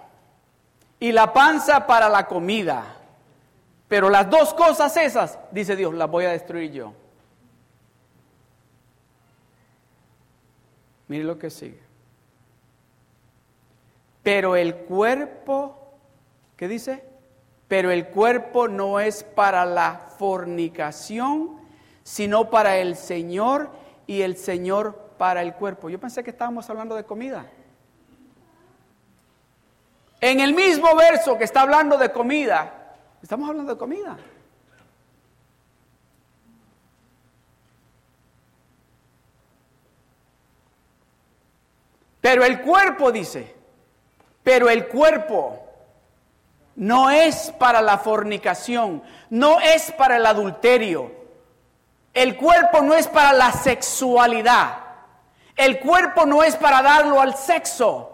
[0.99, 2.83] y la panza para la comida.
[3.87, 6.91] Pero las dos cosas esas, dice Dios, las voy a destruir yo.
[11.09, 11.81] Mire lo que sigue.
[14.23, 15.75] Pero el cuerpo,
[16.55, 17.03] ¿qué dice?
[17.67, 21.57] Pero el cuerpo no es para la fornicación,
[22.03, 23.71] sino para el Señor
[24.05, 25.89] y el Señor para el cuerpo.
[25.89, 27.45] Yo pensé que estábamos hablando de comida.
[30.21, 34.17] En el mismo verso que está hablando de comida, estamos hablando de comida.
[42.21, 43.55] Pero el cuerpo dice,
[44.43, 45.65] pero el cuerpo
[46.75, 51.11] no es para la fornicación, no es para el adulterio.
[52.13, 54.79] El cuerpo no es para la sexualidad.
[55.55, 58.09] El cuerpo no es para darlo al sexo.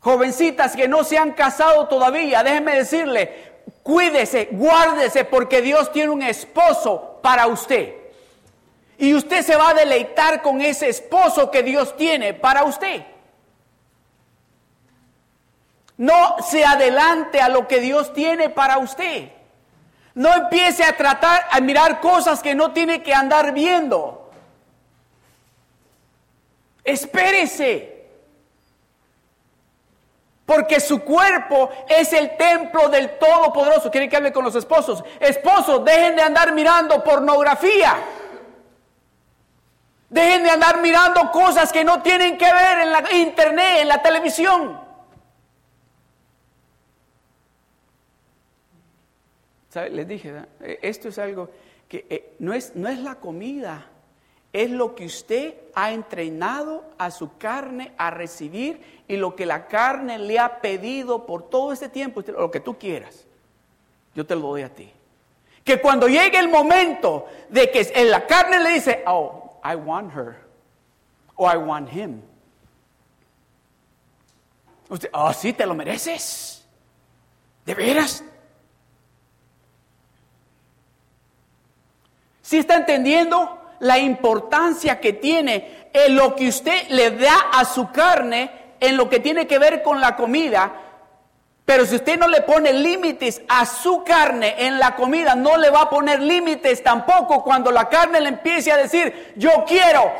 [0.00, 6.22] Jovencitas que no se han casado todavía, déjenme decirle, cuídese, guárdese porque Dios tiene un
[6.22, 7.99] esposo para usted.
[9.00, 13.02] Y usted se va a deleitar con ese esposo que Dios tiene para usted.
[15.96, 19.30] No se adelante a lo que Dios tiene para usted.
[20.14, 24.30] No empiece a tratar, a mirar cosas que no tiene que andar viendo.
[26.84, 28.04] Espérese.
[30.44, 33.90] Porque su cuerpo es el templo del Todopoderoso.
[33.90, 35.02] ¿Quiere que hable con los esposos?
[35.18, 37.96] Esposos, dejen de andar mirando pornografía.
[40.10, 44.02] Dejen de andar mirando cosas que no tienen que ver en la internet, en la
[44.02, 44.80] televisión.
[49.92, 51.48] Les dije, eh, esto es algo
[51.88, 53.86] que eh, no, es, no es la comida,
[54.52, 59.68] es lo que usted ha entrenado a su carne a recibir y lo que la
[59.68, 63.26] carne le ha pedido por todo este tiempo, lo que tú quieras,
[64.16, 64.90] yo te lo doy a ti.
[65.62, 70.12] Que cuando llegue el momento de que en la carne le dice, oh, I want
[70.14, 70.36] her
[71.36, 72.22] o I want him.
[74.88, 76.66] Usted, oh, sí, te lo mereces.
[77.64, 78.24] ¿De veras?
[82.42, 87.92] ¿Sí está entendiendo la importancia que tiene en lo que usted le da a su
[87.92, 90.89] carne en lo que tiene que ver con la comida?
[91.70, 95.70] Pero si usted no le pone límites a su carne en la comida, no le
[95.70, 100.10] va a poner límites tampoco cuando la carne le empiece a decir, yo quiero.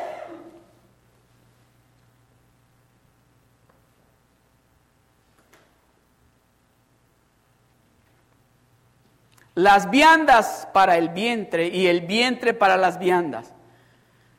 [9.56, 13.52] Las viandas para el vientre y el vientre para las viandas.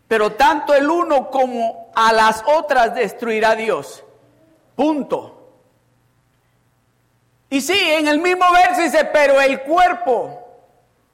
[0.08, 4.02] Pero tanto el uno como a las otras destruirá Dios.
[4.78, 5.41] Punto.
[7.62, 10.40] Sí, en el mismo verso dice, pero el cuerpo.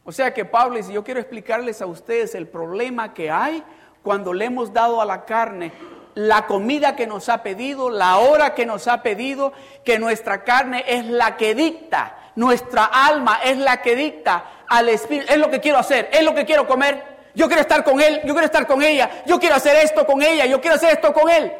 [0.03, 3.63] O sea que Pablo dice, yo quiero explicarles a ustedes el problema que hay
[4.01, 5.73] cuando le hemos dado a la carne
[6.17, 9.53] la comida que nos ha pedido, la hora que nos ha pedido,
[9.85, 15.31] que nuestra carne es la que dicta, nuestra alma es la que dicta al espíritu,
[15.31, 17.03] es lo que quiero hacer, es lo que quiero comer,
[17.35, 20.23] yo quiero estar con él, yo quiero estar con ella, yo quiero hacer esto con
[20.23, 21.53] ella, yo quiero hacer esto con él.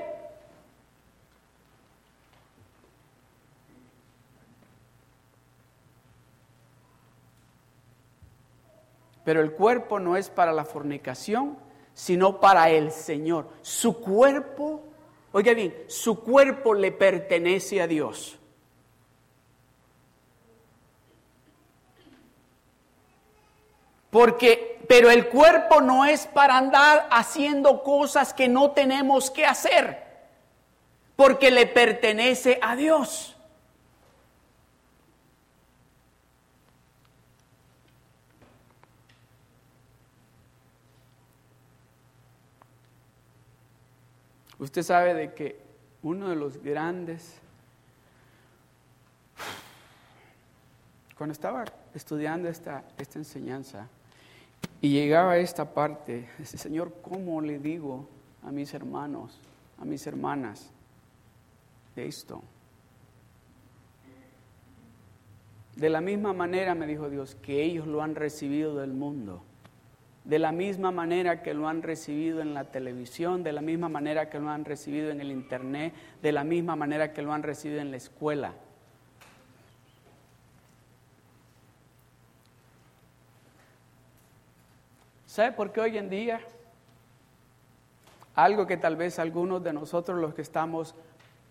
[9.28, 11.58] Pero el cuerpo no es para la fornicación,
[11.94, 13.50] sino para el Señor.
[13.62, 14.88] Su cuerpo
[15.38, 18.40] Oiga bien, su cuerpo le pertenece a Dios.
[24.10, 30.08] Porque, pero el cuerpo no es para andar haciendo cosas que no tenemos que hacer,
[31.16, 33.37] porque le pertenece a Dios.
[44.60, 45.60] Usted sabe de que
[46.02, 47.40] uno de los grandes,
[51.18, 53.88] cuando estaba estudiando esta, esta enseñanza
[54.82, 58.08] y llegaba a esta parte, Señor, ¿cómo le digo
[58.44, 59.40] a mis hermanos,
[59.80, 60.72] a mis hermanas
[61.96, 62.42] de esto?
[65.76, 69.44] De la misma manera, me dijo Dios, que ellos lo han recibido del mundo
[70.28, 74.30] de la misma manera que lo han recibido en la televisión, de la misma manera
[74.30, 77.80] que lo han recibido en el Internet, de la misma manera que lo han recibido
[77.80, 78.54] en la escuela.
[85.26, 86.42] ¿Sabe por qué hoy en día?
[88.36, 90.94] Algo que tal vez algunos de nosotros, los que estamos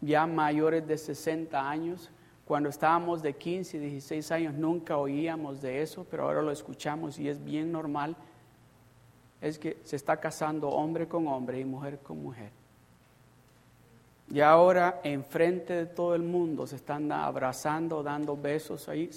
[0.02, 2.10] ya mayores de 60 años,
[2.44, 7.18] cuando estábamos de 15 y 16 años, nunca oíamos de eso, pero ahora lo escuchamos
[7.18, 8.16] y es bien normal
[9.40, 12.50] es que se está casando hombre con hombre y mujer con mujer.
[14.32, 19.08] Y ahora enfrente de todo el mundo se están abrazando, dando besos ahí.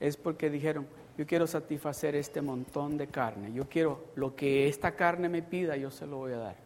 [0.00, 0.86] Es porque dijeron,
[1.18, 3.52] yo quiero satisfacer este montón de carne.
[3.52, 6.56] Yo quiero lo que esta carne me pida, yo se lo voy a dar.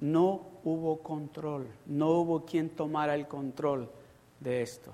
[0.00, 3.90] No hubo control, no hubo quien tomara el control
[4.40, 4.92] de esto.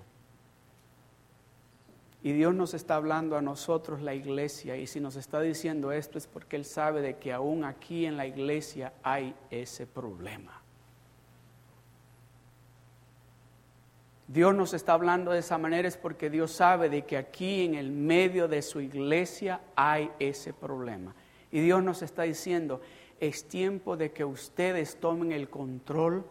[2.26, 6.18] Y Dios nos está hablando a nosotros, la iglesia, y si nos está diciendo esto
[6.18, 10.60] es porque Él sabe de que aún aquí en la iglesia hay ese problema.
[14.26, 17.76] Dios nos está hablando de esa manera es porque Dios sabe de que aquí en
[17.76, 21.14] el medio de su iglesia hay ese problema.
[21.52, 22.80] Y Dios nos está diciendo,
[23.20, 26.24] es tiempo de que ustedes tomen el control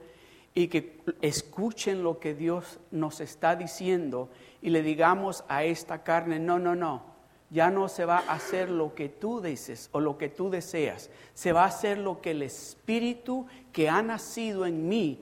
[0.53, 4.29] y que escuchen lo que Dios nos está diciendo
[4.65, 7.03] y le digamos a esta carne, no, no, no,
[7.51, 11.11] ya no se va a hacer lo que tú dices o lo que tú deseas,
[11.35, 15.21] se va a hacer lo que el Espíritu que ha nacido en mí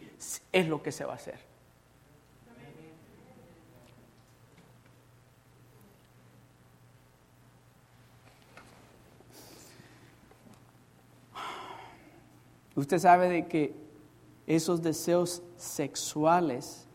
[0.54, 1.40] es lo que se va a hacer.
[12.76, 13.76] Usted sabe de que
[14.48, 16.88] esos deseos sexuales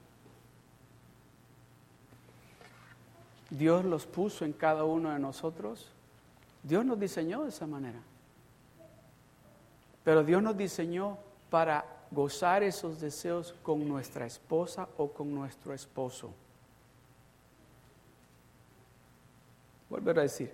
[3.51, 5.91] Dios los puso en cada uno de nosotros.
[6.63, 8.01] Dios nos diseñó de esa manera.
[10.05, 11.19] Pero Dios nos diseñó
[11.51, 16.31] para gozar esos deseos con nuestra esposa o con nuestro esposo.
[19.89, 20.53] Volver a decir,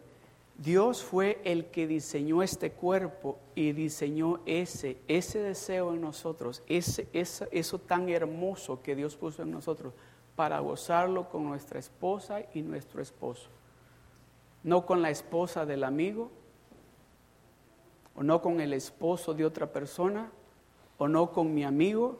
[0.56, 7.08] Dios fue el que diseñó este cuerpo y diseñó ese, ese deseo en nosotros, ese,
[7.12, 9.92] eso tan hermoso que Dios puso en nosotros
[10.36, 13.48] para gozarlo con nuestra esposa y nuestro esposo.
[14.62, 16.30] No con la esposa del amigo,
[18.16, 20.30] o no con el esposo de otra persona,
[20.98, 22.18] o no con mi amigo,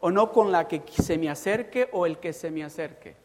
[0.00, 3.16] o no con la que se me acerque o el que se me acerque.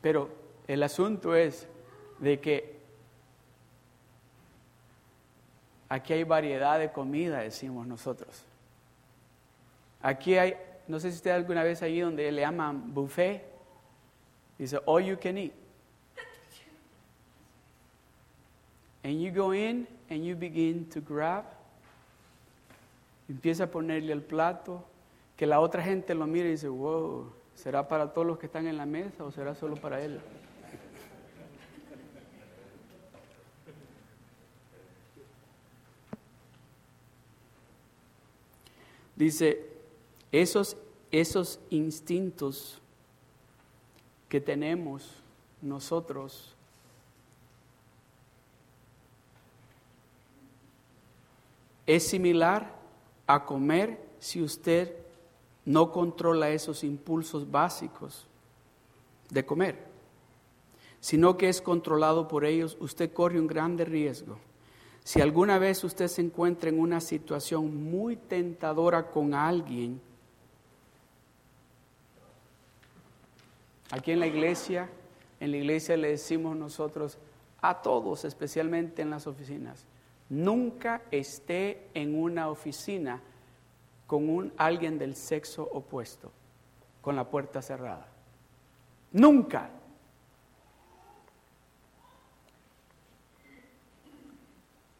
[0.00, 0.28] Pero
[0.66, 1.66] el asunto es
[2.18, 2.73] de que
[5.94, 8.42] Aquí hay variedad de comida, decimos nosotros.
[10.02, 10.56] Aquí hay,
[10.88, 13.44] no sé si usted alguna vez allí donde le llaman buffet,
[14.58, 15.52] dice all you can eat.
[19.04, 21.44] And you go in and you begin to grab.
[23.28, 24.84] Empieza a ponerle el plato,
[25.36, 28.66] que la otra gente lo mire y dice, wow, ¿será para todos los que están
[28.66, 30.20] en la mesa o será solo para él?
[39.16, 39.64] Dice,
[40.32, 40.76] esos,
[41.10, 42.78] esos instintos
[44.28, 45.08] que tenemos
[45.62, 46.52] nosotros
[51.86, 52.74] es similar
[53.26, 54.96] a comer si usted
[55.64, 58.26] no controla esos impulsos básicos
[59.30, 59.78] de comer,
[61.00, 64.38] sino que es controlado por ellos, usted corre un grande riesgo
[65.04, 70.00] si alguna vez usted se encuentra en una situación muy tentadora con alguien,
[73.90, 74.88] aquí en la iglesia,
[75.40, 77.18] en la iglesia le decimos nosotros,
[77.60, 79.86] a todos, especialmente en las oficinas.
[80.30, 83.20] Nunca esté en una oficina
[84.06, 86.32] con un, alguien del sexo opuesto,
[87.02, 88.08] con la puerta cerrada.
[89.12, 89.70] Nunca.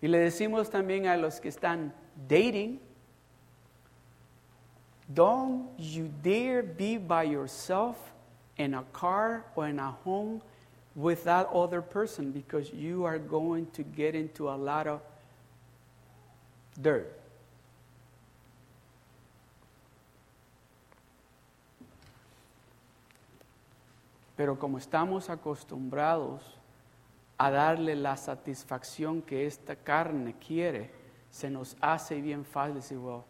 [0.04, 1.90] Y le decimos también a los que están
[2.28, 2.78] dating,
[5.08, 7.96] don't you dare be by yourself
[8.58, 10.42] in a car or in a home
[10.94, 15.00] with that other person because you are going to get into a lot of
[16.78, 17.10] dirt.
[24.36, 26.42] Pero como estamos acostumbrados
[27.38, 30.90] a darle la satisfacción que esta carne quiere,
[31.30, 33.24] se nos hace bien fácil decir, well,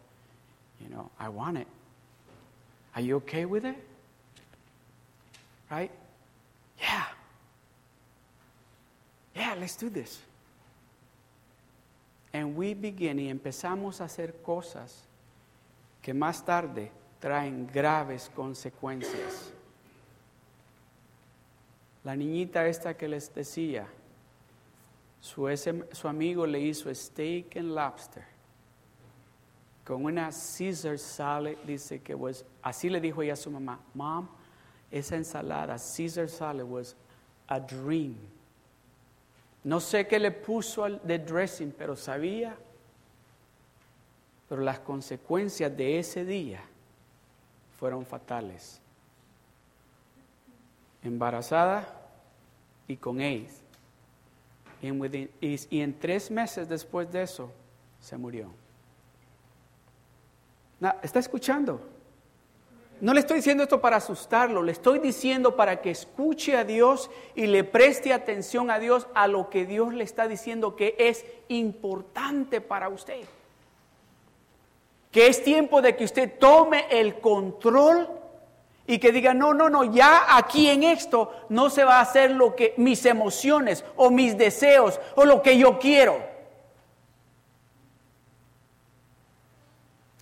[0.79, 1.67] you know, I want it.
[2.93, 3.75] Are you okay with it?
[5.69, 5.91] Right?
[6.79, 7.05] Yeah.
[9.35, 10.21] Yeah, let's do this.
[12.31, 15.07] And we begin y empezamos a hacer cosas
[16.01, 19.54] que más tarde traen graves consecuencias.
[22.05, 23.87] La niñita esta que les decía,
[25.19, 25.47] su,
[25.91, 28.23] su amigo le hizo steak and lobster
[29.85, 34.27] con una Caesar salad, dice que was, así le dijo ella a su mamá, mom,
[34.89, 36.95] esa ensalada, Caesar salad was
[37.47, 38.15] a dream.
[39.63, 42.55] No sé qué le puso de dressing, pero sabía.
[44.47, 46.61] Pero las consecuencias de ese día
[47.79, 48.79] fueron fatales
[51.05, 51.87] embarazada
[52.87, 53.61] y con AIDS.
[54.81, 57.51] Y, en tres meses después de eso,
[57.99, 58.49] se murió.
[61.01, 61.81] ¿Está escuchando?
[63.01, 67.09] No le estoy diciendo esto para asustarlo, le estoy diciendo para que escuche a Dios
[67.33, 71.25] y le preste atención a Dios a lo que Dios le está diciendo que es
[71.47, 73.25] importante para usted.
[75.11, 78.07] Que es tiempo de que usted tome el control
[78.87, 82.31] y que diga, no, no, no, ya aquí en esto no se va a hacer
[82.31, 86.35] lo que mis emociones o mis deseos o lo que yo quiero.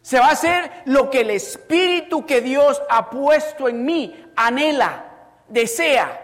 [0.02, 5.06] Se va a hacer lo que el espíritu que Dios ha puesto en mí anhela,
[5.48, 6.23] desea.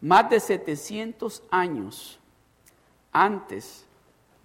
[0.00, 2.18] Más de 700 años
[3.12, 3.84] antes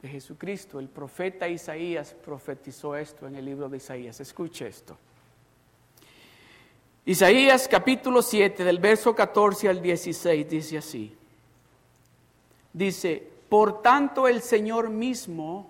[0.01, 4.19] de Jesucristo, el profeta Isaías profetizó esto en el libro de Isaías.
[4.19, 4.97] Escuche esto.
[7.05, 11.15] Isaías capítulo 7 del verso 14 al 16 dice así.
[12.71, 15.69] Dice, por tanto el Señor mismo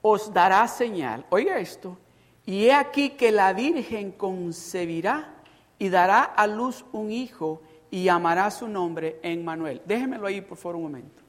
[0.00, 1.26] os dará señal.
[1.30, 1.98] Oiga esto.
[2.46, 5.34] Y he aquí que la Virgen concebirá
[5.78, 7.60] y dará a luz un hijo
[7.90, 9.82] y llamará su nombre en Manuel.
[9.84, 11.22] Déjemelo ahí por favor un momento.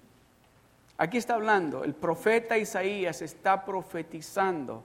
[0.97, 4.84] Aquí está hablando, el profeta Isaías está profetizando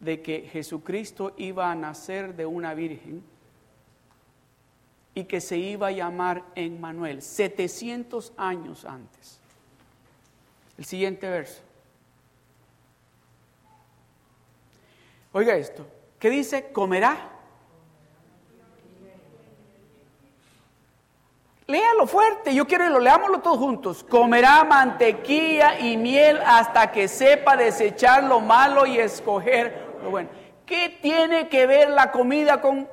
[0.00, 3.22] de que Jesucristo iba a nacer de una virgen
[5.14, 9.40] y que se iba a llamar Emmanuel, 700 años antes.
[10.76, 11.62] El siguiente verso.
[15.32, 15.86] Oiga esto,
[16.18, 16.72] ¿qué dice?
[16.72, 17.35] Comerá
[21.68, 24.04] Léalo fuerte, yo quiero que lo leámoslo todos juntos.
[24.08, 30.28] Comerá mantequilla y miel hasta que sepa desechar lo malo y escoger lo bueno.
[30.64, 32.88] ¿Qué tiene que ver la comida con...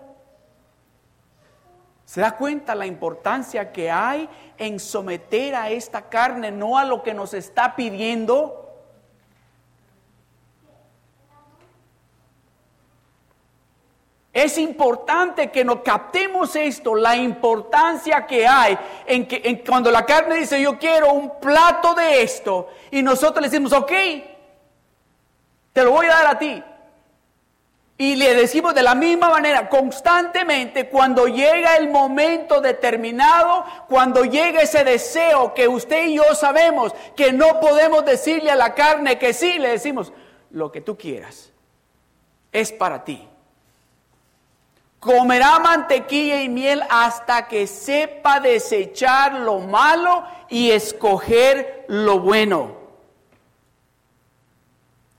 [2.05, 7.03] ¿Se da cuenta la importancia que hay en someter a esta carne, no a lo
[7.03, 8.62] que nos está pidiendo?
[14.33, 18.75] Es importante que nos captemos esto, la importancia que hay
[19.05, 23.49] en que cuando la carne dice yo quiero un plato de esto y nosotros le
[23.49, 23.91] decimos, ok,
[25.71, 26.63] te lo voy a dar a ti.
[27.95, 34.61] Y le decimos de la misma manera, constantemente, cuando llega el momento determinado, cuando llega
[34.61, 39.31] ese deseo que usted y yo sabemos que no podemos decirle a la carne que
[39.31, 40.11] sí, le decimos,
[40.49, 41.51] lo que tú quieras
[42.51, 43.29] es para ti
[45.03, 52.77] comerá mantequilla y miel hasta que sepa desechar lo malo y escoger lo bueno.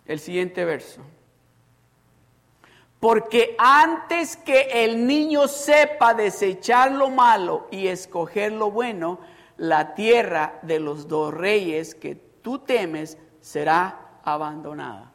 [0.06, 1.02] El siguiente verso.
[2.98, 9.18] Porque antes que el niño sepa desechar lo malo y escoger lo bueno,
[9.58, 15.13] la tierra de los dos reyes que tú temes será abandonada.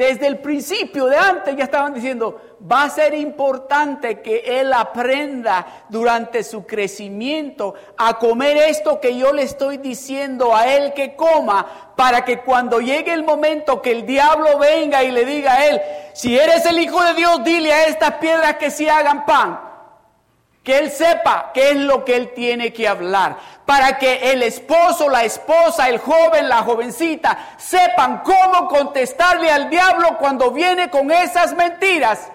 [0.00, 5.84] Desde el principio de antes ya estaban diciendo, va a ser importante que él aprenda
[5.90, 11.92] durante su crecimiento a comer esto que yo le estoy diciendo a él que coma,
[11.96, 15.82] para que cuando llegue el momento que el diablo venga y le diga a él,
[16.14, 19.70] si eres el Hijo de Dios, dile a estas piedras que se hagan pan
[20.62, 23.38] que él sepa qué es lo que él tiene que hablar,
[23.70, 30.18] para que el esposo, la esposa, el joven, la jovencita sepan cómo contestarle al diablo
[30.18, 32.32] cuando viene con esas mentiras.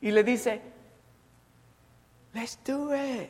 [0.00, 0.62] Y le dice,
[2.32, 3.28] let's do it.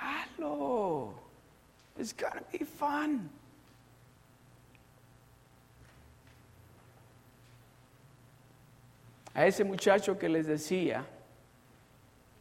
[0.00, 1.12] Hazlo.
[1.98, 3.28] It's gonna be fun.
[9.34, 11.04] A ese muchacho que les decía,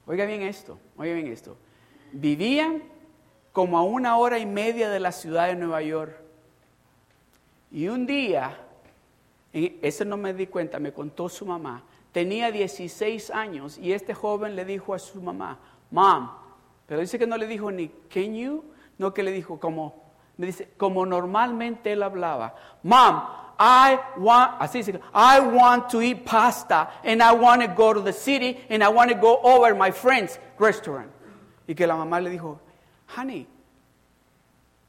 [0.05, 1.57] oiga bien esto, oiga bien esto,
[2.11, 2.83] vivían
[3.51, 6.15] como a una hora y media de la ciudad de Nueva York.
[7.71, 8.57] Y un día,
[9.51, 14.55] ese no me di cuenta, me contó su mamá, tenía 16 años y este joven
[14.55, 16.29] le dijo a su mamá, mom,
[16.85, 18.63] pero dice que no le dijo ni can you,
[18.99, 20.03] no que le dijo como,
[20.37, 23.23] me dice, como normalmente él hablaba, mom,
[23.59, 28.01] I want, así dice, I want to eat pasta and I want to go to
[28.01, 31.11] the city and I want to go over my friend's restaurant.
[31.67, 32.59] Y que la mamá le dijo,
[33.15, 33.47] honey,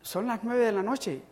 [0.02, 1.22] son las nueve de la noche.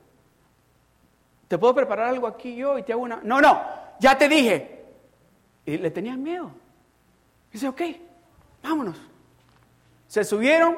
[1.49, 3.21] ¿Te puedo preparar algo aquí yo y te hago una?
[3.23, 3.61] No, no,
[4.01, 4.85] ya te dije.
[5.67, 6.51] Y le tenían miedo.
[7.53, 7.83] dice, ok,
[8.63, 8.97] vámonos.
[10.07, 10.77] Se subieron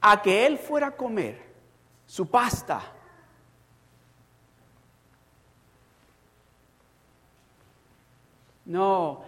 [0.00, 1.40] a que él fuera a comer
[2.06, 2.80] su pasta
[8.68, 9.22] No,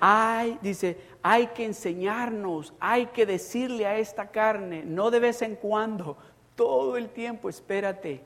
[0.00, 5.54] hay, dice, hay que enseñarnos, hay que decirle a esta carne, no de vez en
[5.54, 6.16] cuando,
[6.54, 8.22] todo el tiempo, espérate,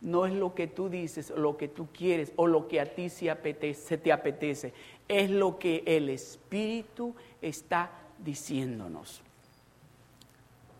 [0.00, 3.10] no es lo que tú dices, lo que tú quieres o lo que a ti
[3.10, 4.72] se, apetece, te apetece,
[5.08, 9.22] es lo que el Espíritu está diciéndonos.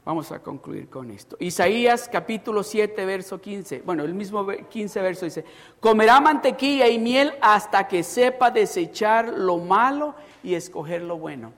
[0.05, 1.35] Vamos a concluir con esto.
[1.41, 3.81] Isaías capítulo 7, verso 15.
[3.87, 5.47] Bueno, el mismo 15 verso dice,
[5.81, 11.55] comerá mantequilla y miel hasta que sepa desechar lo malo y escoger lo bueno.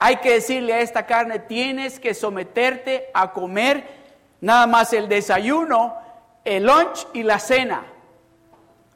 [0.00, 3.86] Hay que decirle a esta carne, tienes que someterte a comer
[4.40, 5.94] nada más el desayuno,
[6.44, 7.86] el lunch y la cena.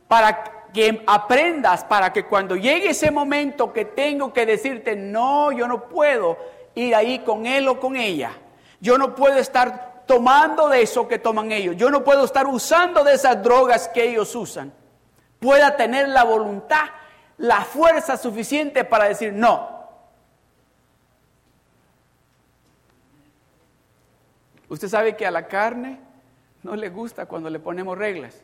[0.08, 5.68] Para que aprendas, para que cuando llegue ese momento que tengo que decirte, no, yo
[5.68, 6.36] no puedo,
[6.78, 8.32] ir ahí con él o con ella.
[8.80, 11.76] Yo no puedo estar tomando de eso que toman ellos.
[11.76, 14.72] Yo no puedo estar usando de esas drogas que ellos usan.
[15.40, 16.84] Pueda tener la voluntad,
[17.36, 19.76] la fuerza suficiente para decir no.
[24.68, 25.98] Usted sabe que a la carne
[26.62, 28.42] no le gusta cuando le ponemos reglas.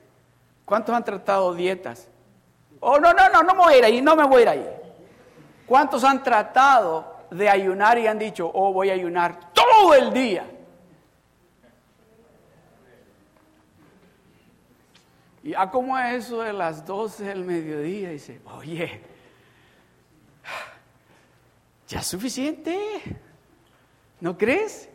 [0.64, 2.08] ¿Cuántos han tratado dietas?
[2.80, 4.48] Oh, no, no, no, no me voy a ir ahí, no me voy a ir
[4.48, 4.70] ahí.
[5.66, 10.48] ¿Cuántos han tratado de ayunar y han dicho, oh, voy a ayunar todo el día.
[15.42, 19.00] Y a como es eso de las 12 del mediodía, dice, oye,
[21.88, 22.78] ya es suficiente,
[24.20, 24.88] ¿no crees?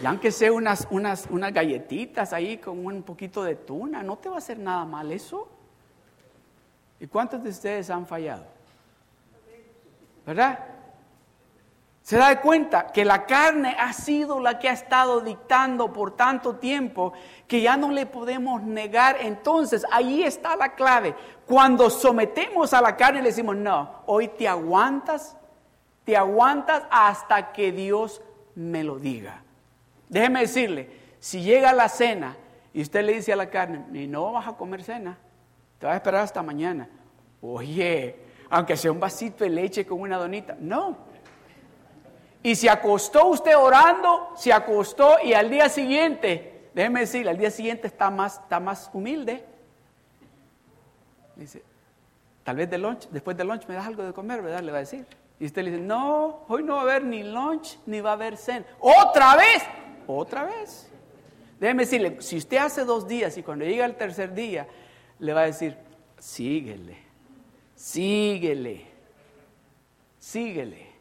[0.00, 4.28] Y aunque sea unas, unas, unas galletitas ahí con un poquito de tuna, no te
[4.28, 5.48] va a hacer nada mal eso.
[7.00, 8.46] ¿Y cuántos de ustedes han fallado?
[10.24, 10.71] ¿Verdad?
[12.02, 16.56] Se da cuenta que la carne ha sido la que ha estado dictando por tanto
[16.56, 17.12] tiempo
[17.46, 19.18] que ya no le podemos negar.
[19.20, 21.14] Entonces, ahí está la clave.
[21.46, 25.36] Cuando sometemos a la carne le decimos, no, hoy te aguantas,
[26.04, 28.20] te aguantas hasta que Dios
[28.56, 29.44] me lo diga.
[30.08, 30.90] Déjeme decirle,
[31.20, 32.36] si llega la cena
[32.72, 35.16] y usted le dice a la carne, no vas a comer cena,
[35.78, 36.88] te vas a esperar hasta mañana.
[37.40, 38.16] Oye,
[38.50, 41.11] aunque sea un vasito de leche con una donita, no.
[42.42, 47.50] Y se acostó usted orando, se acostó y al día siguiente, déjeme decirle, al día
[47.50, 49.44] siguiente está más, está más humilde.
[51.36, 51.62] Dice,
[52.42, 54.60] tal vez de lunch, después del lunch me das algo de comer, ¿verdad?
[54.60, 55.06] Le va a decir.
[55.38, 58.14] Y usted le dice, no, hoy no va a haber ni lunch ni va a
[58.14, 58.66] haber cena.
[58.80, 59.62] ¿Otra vez?
[60.06, 60.88] Otra vez.
[61.58, 64.66] Déjeme decirle, si usted hace dos días y cuando llega el tercer día,
[65.20, 65.76] le va a decir,
[66.18, 66.96] síguele,
[67.76, 68.84] síguele,
[70.18, 70.91] síguele.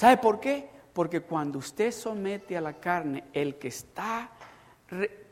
[0.00, 0.66] ¿Sabe por qué?
[0.94, 4.30] Porque cuando usted somete a la carne, el que está,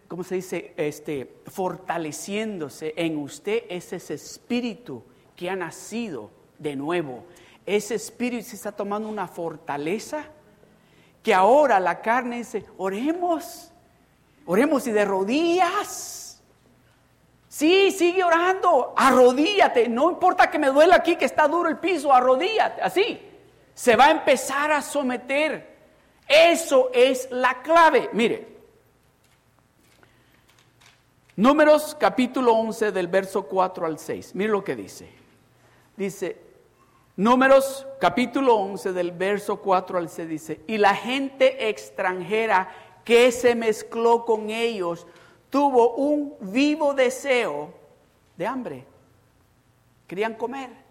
[0.06, 0.74] ¿cómo se dice?
[0.76, 5.02] Este, fortaleciéndose en usted es ese espíritu
[5.34, 7.24] que ha nacido de nuevo.
[7.64, 10.26] Ese espíritu se está tomando una fortaleza
[11.22, 13.72] que ahora la carne dice, oremos,
[14.44, 16.42] oremos y de rodillas.
[17.48, 22.12] Sí, sigue orando, arrodíllate, no importa que me duela aquí, que está duro el piso,
[22.12, 23.27] arrodíllate, así.
[23.78, 25.78] Se va a empezar a someter.
[26.26, 28.10] Eso es la clave.
[28.12, 28.48] Mire,
[31.36, 34.34] Números capítulo 11 del verso 4 al 6.
[34.34, 35.08] Mire lo que dice.
[35.96, 36.40] Dice,
[37.14, 42.70] Números capítulo 11 del verso 4 al 6 dice, y la gente extranjera
[43.04, 45.06] que se mezcló con ellos
[45.50, 47.72] tuvo un vivo deseo
[48.36, 48.84] de hambre.
[50.08, 50.87] Querían comer.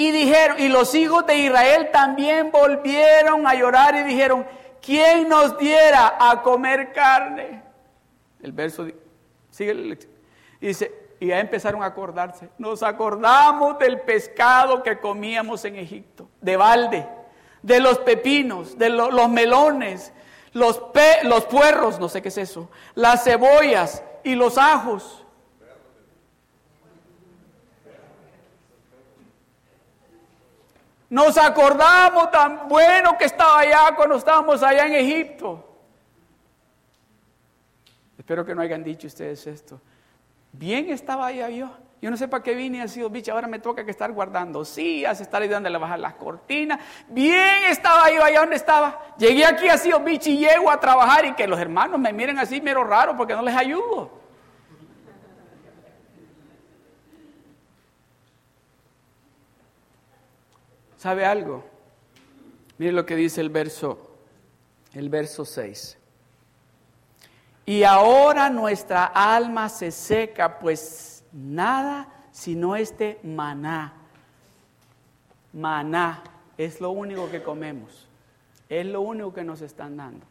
[0.00, 4.46] Y dijeron, y los hijos de Israel también volvieron a llorar y dijeron,
[4.80, 7.62] ¿quién nos diera a comer carne?
[8.42, 8.86] El verso
[9.50, 9.98] sigue
[10.58, 10.90] dice,
[11.20, 12.48] y ya empezaron a acordarse.
[12.56, 17.06] Nos acordamos del pescado que comíamos en Egipto, de balde,
[17.60, 20.14] de los pepinos, de los melones,
[20.54, 20.80] los,
[21.24, 25.19] los puerros, no sé qué es eso, las cebollas y los ajos.
[31.10, 35.66] Nos acordamos tan bueno que estaba allá cuando estábamos allá en Egipto.
[38.16, 39.80] Espero que no hayan dicho ustedes esto.
[40.52, 41.68] Bien estaba allá yo.
[42.00, 45.20] Yo no sé para qué vine sido bicho, ahora me toca que estar guardando sillas,
[45.20, 46.78] estar ayudando a bajar las cortinas.
[47.08, 49.00] Bien estaba yo allá donde estaba.
[49.18, 52.60] Llegué aquí sido bicho y llego a trabajar y que los hermanos me miren así
[52.60, 54.19] mero raro porque no les ayudo.
[61.00, 61.64] ¿Sabe algo?
[62.76, 64.18] Mire lo que dice el verso,
[64.92, 65.96] el verso 6.
[67.64, 73.94] Y ahora nuestra alma se seca, pues nada sino este maná.
[75.54, 76.22] Maná
[76.58, 78.06] es lo único que comemos.
[78.68, 80.26] Es lo único que nos están dando.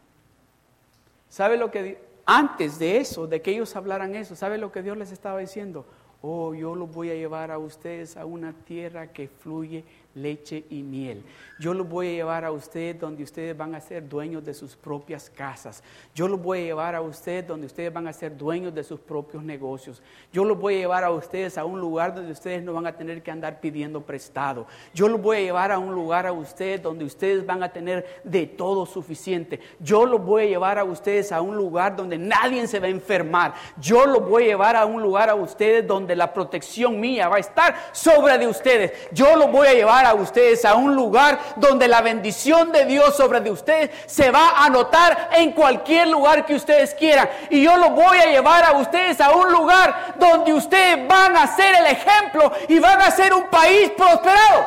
[1.28, 4.96] ¿Sabe lo que antes de eso, de que ellos hablaran eso, sabe lo que Dios
[4.96, 5.84] les estaba diciendo?
[6.22, 9.84] Oh, yo los voy a llevar a ustedes a una tierra que fluye
[10.14, 11.22] leche y miel.
[11.58, 14.74] Yo los voy a llevar a ustedes donde ustedes van a ser dueños de sus
[14.76, 15.82] propias casas.
[16.14, 18.98] Yo los voy a llevar a ustedes donde ustedes van a ser dueños de sus
[18.98, 20.02] propios negocios.
[20.32, 22.96] Yo los voy a llevar a ustedes a un lugar donde ustedes no van a
[22.96, 24.66] tener que andar pidiendo prestado.
[24.94, 28.20] Yo los voy a llevar a un lugar a ustedes donde ustedes van a tener
[28.24, 29.60] de todo suficiente.
[29.80, 32.90] Yo los voy a llevar a ustedes a un lugar donde nadie se va a
[32.90, 33.52] enfermar.
[33.78, 37.36] Yo los voy a llevar a un lugar a ustedes donde la protección mía va
[37.36, 38.92] a estar sobre de ustedes.
[39.12, 43.16] Yo los voy a llevar a ustedes a un lugar donde la bendición de Dios
[43.16, 47.28] sobre de ustedes se va a notar en cualquier lugar que ustedes quieran.
[47.50, 51.46] Y yo lo voy a llevar a ustedes a un lugar donde ustedes van a
[51.46, 54.66] ser el ejemplo y van a ser un país prosperado.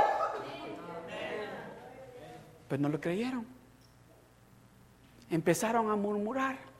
[2.67, 3.45] Pues no lo creyeron.
[5.29, 6.72] Empezaron a murmurar.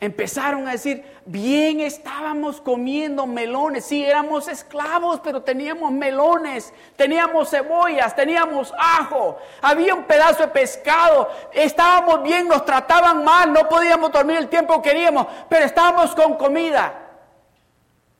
[0.00, 8.14] Empezaron a decir, bien estábamos comiendo melones, sí éramos esclavos, pero teníamos melones, teníamos cebollas,
[8.14, 14.36] teníamos ajo, había un pedazo de pescado, estábamos bien, nos trataban mal, no podíamos dormir
[14.36, 16.94] el tiempo que queríamos, pero estábamos con comida.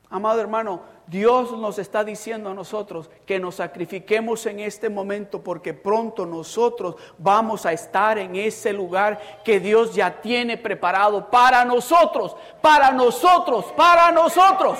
[0.09, 5.73] Amado hermano, Dios nos está diciendo a nosotros que nos sacrifiquemos en este momento porque
[5.73, 12.35] pronto nosotros vamos a estar en ese lugar que Dios ya tiene preparado para nosotros,
[12.61, 14.77] para nosotros, para nosotros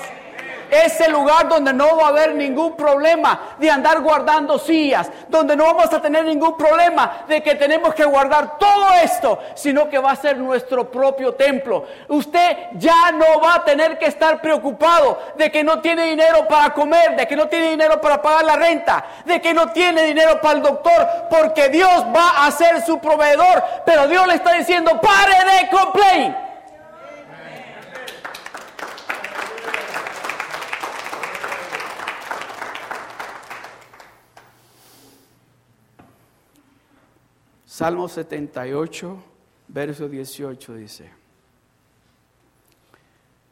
[0.70, 5.64] ese lugar donde no va a haber ningún problema de andar guardando sillas, donde no
[5.64, 10.12] vamos a tener ningún problema de que tenemos que guardar todo esto, sino que va
[10.12, 11.84] a ser nuestro propio templo.
[12.08, 16.72] Usted ya no va a tener que estar preocupado de que no tiene dinero para
[16.72, 20.40] comer, de que no tiene dinero para pagar la renta, de que no tiene dinero
[20.40, 25.00] para el doctor, porque Dios va a ser su proveedor, pero Dios le está diciendo,
[25.00, 26.49] pare de complain.
[37.80, 39.16] Salmo 78,
[39.68, 41.10] verso 18 dice.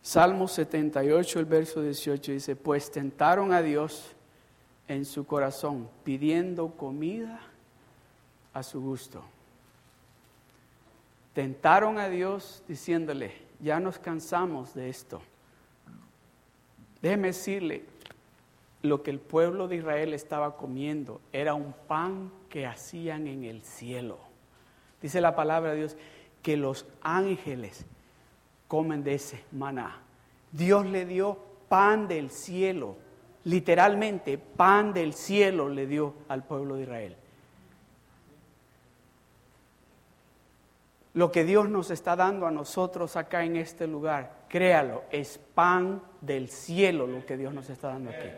[0.03, 4.15] Salmo 78, el verso 18 dice, pues tentaron a Dios
[4.87, 7.41] en su corazón, pidiendo comida
[8.53, 9.25] a su gusto.
[11.33, 15.23] Tentaron a Dios diciéndole, ya nos cansamos de esto.
[17.01, 17.87] Déjeme decirle,
[18.83, 23.63] lo que el pueblo de Israel estaba comiendo era un pan que hacían en el
[23.63, 24.19] cielo.
[25.01, 25.97] Dice la palabra de Dios
[26.43, 27.87] que los ángeles
[28.67, 30.01] comen de ese maná.
[30.53, 31.39] Dios le dio
[31.69, 32.97] pan del cielo,
[33.45, 37.17] literalmente pan del cielo le dio al pueblo de Israel.
[41.19, 46.01] lo que Dios nos está dando a nosotros acá en este lugar, créalo, es pan
[46.21, 48.29] del cielo lo que Dios nos está dando aquí.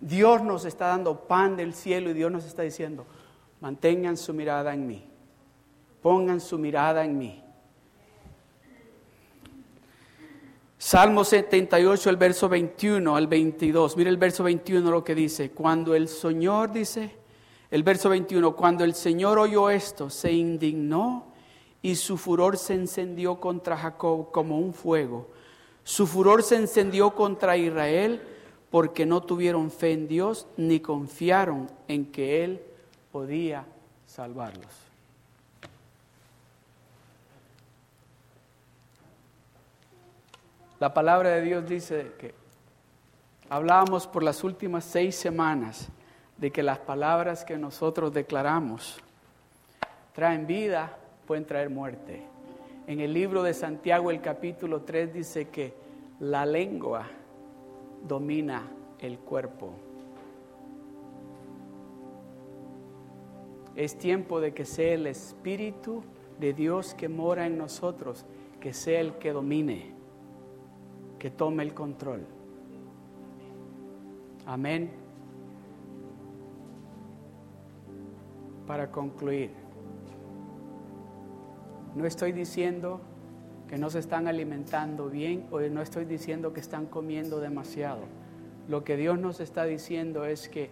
[0.00, 3.06] Dios nos está dando pan del cielo y Dios nos está diciendo,
[3.60, 5.04] mantengan su mirada en mí,
[6.02, 7.44] pongan su mirada en mí.
[10.78, 13.98] Salmo 78, el verso 21 al 22.
[13.98, 15.50] Mire el verso 21 lo que dice.
[15.50, 17.14] Cuando el Señor dice,
[17.70, 21.34] el verso 21, cuando el Señor oyó esto, se indignó
[21.82, 25.28] y su furor se encendió contra Jacob como un fuego.
[25.84, 28.22] Su furor se encendió contra Israel
[28.70, 32.62] porque no tuvieron fe en Dios ni confiaron en que Él
[33.12, 33.64] podía
[34.06, 34.90] salvarlos.
[40.78, 42.34] La palabra de Dios dice que
[43.50, 45.88] hablábamos por las últimas seis semanas
[46.38, 48.98] de que las palabras que nosotros declaramos
[50.14, 50.96] traen vida,
[51.26, 52.22] pueden traer muerte.
[52.86, 55.74] En el libro de Santiago, el capítulo 3, dice que
[56.18, 57.06] la lengua
[58.02, 58.66] domina
[59.00, 59.89] el cuerpo.
[63.80, 66.02] Es tiempo de que sea el Espíritu
[66.38, 68.26] de Dios que mora en nosotros,
[68.60, 69.94] que sea el que domine,
[71.18, 72.26] que tome el control.
[74.44, 74.90] Amén.
[78.66, 79.50] Para concluir,
[81.94, 83.00] no estoy diciendo
[83.66, 88.02] que no se están alimentando bien o no estoy diciendo que están comiendo demasiado.
[88.68, 90.68] Lo que Dios nos está diciendo es que,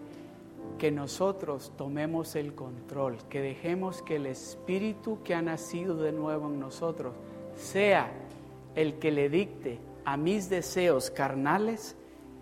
[0.79, 6.47] que nosotros tomemos el control, que dejemos que el Espíritu que ha nacido de nuevo
[6.47, 7.14] en nosotros
[7.57, 8.11] sea
[8.74, 11.97] el que le dicte a mis deseos carnales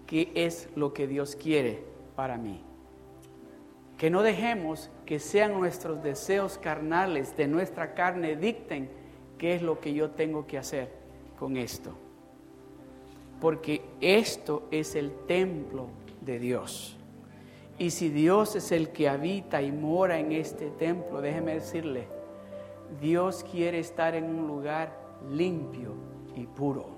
[0.06, 1.82] qué es lo que Dios quiere
[2.14, 2.62] para mí.
[3.98, 8.90] Que no dejemos que sean nuestros deseos carnales de nuestra carne dicten
[9.38, 10.90] ¿Qué es lo que yo tengo que hacer
[11.38, 11.92] con esto?
[13.40, 15.88] Porque esto es el templo
[16.22, 16.95] de Dios.
[17.78, 22.08] Y si Dios es el que habita y mora en este templo, déjeme decirle,
[23.00, 24.96] Dios quiere estar en un lugar
[25.30, 25.94] limpio
[26.34, 26.96] y puro.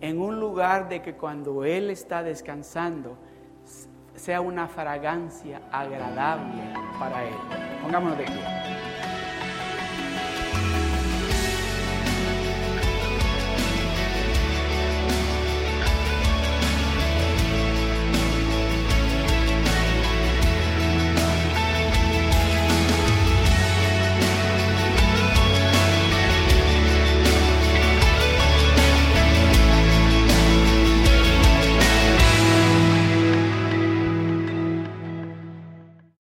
[0.00, 3.16] En un lugar de que cuando Él está descansando,
[4.16, 6.62] sea una fragancia agradable
[6.98, 7.34] para Él.
[7.82, 8.61] Pongámonos de pie.